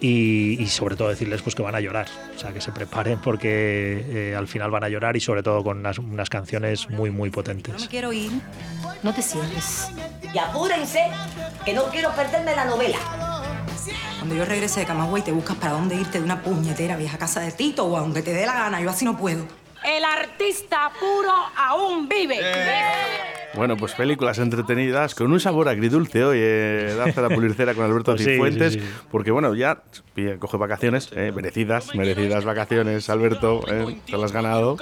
y, 0.00 0.60
y 0.60 0.66
sobre 0.66 0.96
todo 0.96 1.08
decirles 1.08 1.40
pues 1.42 1.54
que 1.54 1.62
van 1.62 1.76
a 1.76 1.80
llorar, 1.80 2.08
o 2.34 2.38
sea 2.38 2.52
que 2.52 2.60
se 2.60 2.72
preparen 2.72 3.20
porque 3.20 4.04
eh, 4.08 4.34
al 4.36 4.48
final 4.48 4.70
van 4.70 4.82
a 4.82 4.88
llorar 4.88 5.16
y 5.16 5.20
sobre 5.20 5.42
todo 5.44 5.62
con 5.62 5.78
unas, 5.78 5.98
unas 5.98 6.28
canciones 6.28 6.90
muy 6.90 7.10
muy 7.10 7.30
potentes. 7.30 7.86
quiero 7.88 8.12
ir. 8.12 8.32
No 9.04 9.12
te 9.14 9.22
cierres. 9.22 9.90
Y 10.34 10.38
apúrense, 10.38 11.04
que 11.64 11.72
no 11.72 11.84
quiero 11.84 12.10
perderme 12.12 12.56
la 12.56 12.64
novela. 12.64 12.98
Cuando 14.18 14.34
yo 14.36 14.44
regrese 14.44 14.80
de 14.80 14.86
Camagüey 14.86 15.22
te 15.22 15.32
buscas 15.32 15.56
para 15.56 15.72
dónde 15.72 15.96
irte 15.96 16.18
de 16.18 16.24
una 16.24 16.42
puñetera 16.42 16.96
vieja 16.96 17.18
casa 17.18 17.40
de 17.40 17.50
Tito 17.50 17.84
o 17.84 17.96
aunque 17.96 18.22
te 18.22 18.32
dé 18.32 18.46
la 18.46 18.54
gana, 18.54 18.80
yo 18.80 18.90
así 18.90 19.04
no 19.04 19.16
puedo. 19.16 19.61
El 19.84 20.04
artista 20.04 20.92
puro 20.98 21.32
aún 21.56 22.08
vive. 22.08 23.31
Bueno, 23.54 23.76
pues 23.76 23.92
películas 23.92 24.38
entretenidas 24.38 25.14
con 25.14 25.30
un 25.30 25.38
sabor 25.38 25.68
agridulce 25.68 26.24
hoy, 26.24 26.38
eh, 26.40 26.94
Danza 26.96 27.20
la 27.20 27.28
Pulircera 27.28 27.74
con 27.74 27.84
Alberto 27.84 28.12
Pues 28.12 28.24
sí, 28.24 28.30
Cifuentes, 28.32 28.72
sí, 28.74 28.80
sí. 28.80 28.86
porque 29.10 29.30
bueno, 29.30 29.54
ya 29.54 29.82
coge 30.38 30.56
vacaciones, 30.56 31.10
eh, 31.14 31.32
merecidas, 31.34 31.94
merecidas 31.94 32.44
vacaciones, 32.44 33.08
Alberto, 33.10 33.62
eh, 33.68 33.98
te 34.06 34.12
las 34.12 34.24
has 34.24 34.32
ganado. 34.32 34.76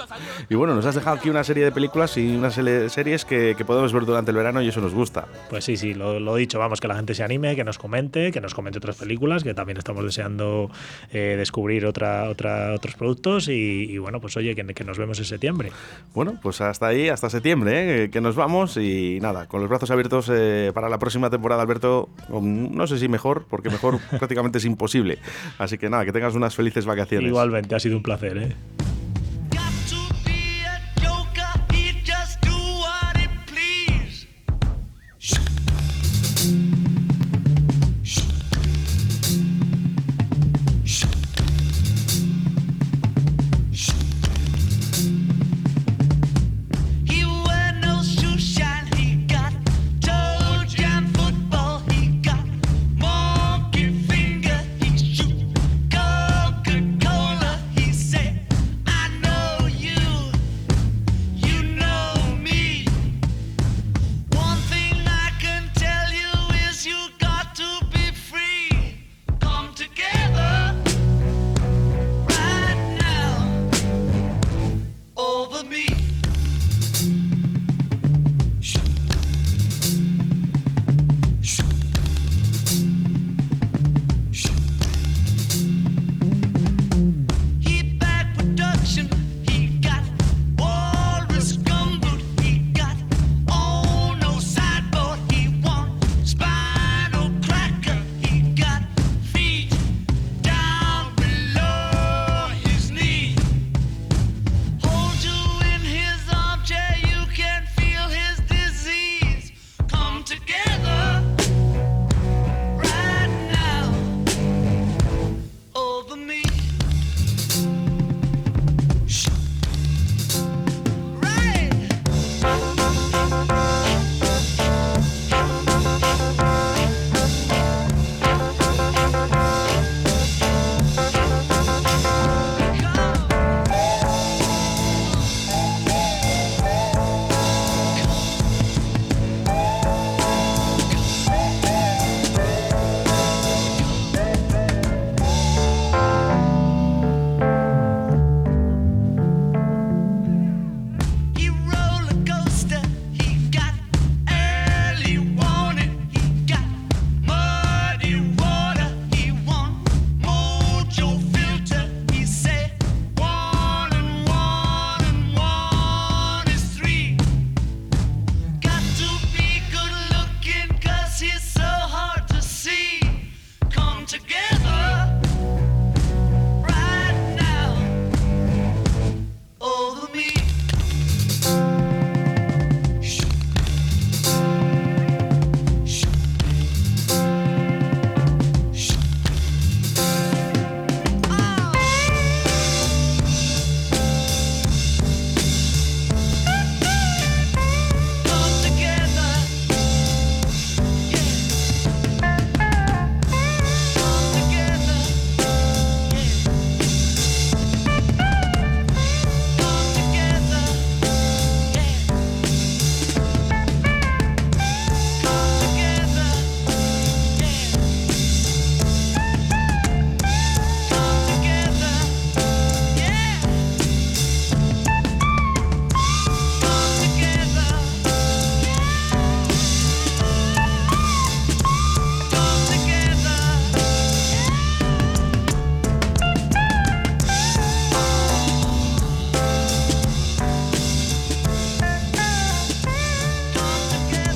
Y 0.49 0.55
bueno, 0.55 0.75
nos 0.75 0.85
has 0.85 0.95
dejado 0.95 1.17
aquí 1.17 1.29
una 1.29 1.43
serie 1.43 1.65
de 1.65 1.71
películas 1.71 2.17
y 2.17 2.35
unas 2.35 2.53
series 2.53 3.25
que, 3.25 3.55
que 3.57 3.65
podemos 3.65 3.91
ver 3.93 4.05
durante 4.05 4.31
el 4.31 4.37
verano 4.37 4.61
y 4.61 4.69
eso 4.69 4.79
nos 4.81 4.93
gusta. 4.93 5.27
Pues 5.49 5.65
sí, 5.65 5.75
sí, 5.77 5.93
lo, 5.93 6.19
lo 6.19 6.35
dicho, 6.35 6.59
vamos, 6.59 6.79
que 6.79 6.87
la 6.87 6.95
gente 6.95 7.13
se 7.13 7.23
anime, 7.23 7.55
que 7.55 7.63
nos 7.63 7.77
comente, 7.77 8.31
que 8.31 8.41
nos 8.41 8.53
comente 8.53 8.77
otras 8.77 8.97
películas, 8.97 9.43
que 9.43 9.53
también 9.53 9.77
estamos 9.77 10.03
deseando 10.03 10.69
eh, 11.11 11.35
descubrir 11.37 11.85
otra, 11.85 12.29
otra, 12.29 12.73
otros 12.73 12.95
productos 12.95 13.47
y, 13.47 13.51
y 13.89 13.97
bueno, 13.97 14.21
pues 14.21 14.37
oye, 14.37 14.55
que, 14.55 14.65
que 14.65 14.83
nos 14.83 14.97
vemos 14.97 15.19
en 15.19 15.25
septiembre. 15.25 15.71
Bueno, 16.13 16.39
pues 16.41 16.61
hasta 16.61 16.87
ahí, 16.87 17.09
hasta 17.09 17.29
septiembre, 17.29 18.03
eh, 18.03 18.09
que 18.09 18.21
nos 18.21 18.35
vamos 18.35 18.60
y 18.77 19.19
nada, 19.21 19.47
con 19.47 19.59
los 19.61 19.69
brazos 19.69 19.91
abiertos 19.91 20.29
eh, 20.31 20.71
para 20.73 20.89
la 20.89 20.99
próxima 20.99 21.29
temporada, 21.29 21.61
Alberto. 21.61 22.09
um, 22.29 22.71
No 22.75 22.87
sé 22.87 22.97
si 22.97 23.07
mejor, 23.07 23.45
porque 23.49 23.69
mejor 23.69 23.99
prácticamente 24.19 24.57
es 24.59 24.65
imposible. 24.65 25.17
Así 25.57 25.77
que 25.77 25.89
nada, 25.89 26.05
que 26.05 26.11
tengas 26.11 26.35
unas 26.35 26.55
felices 26.55 26.85
vacaciones. 26.85 27.27
Igualmente, 27.27 27.75
ha 27.75 27.79
sido 27.79 27.97
un 27.97 28.03
placer, 28.03 28.37
¿eh? 28.37 28.55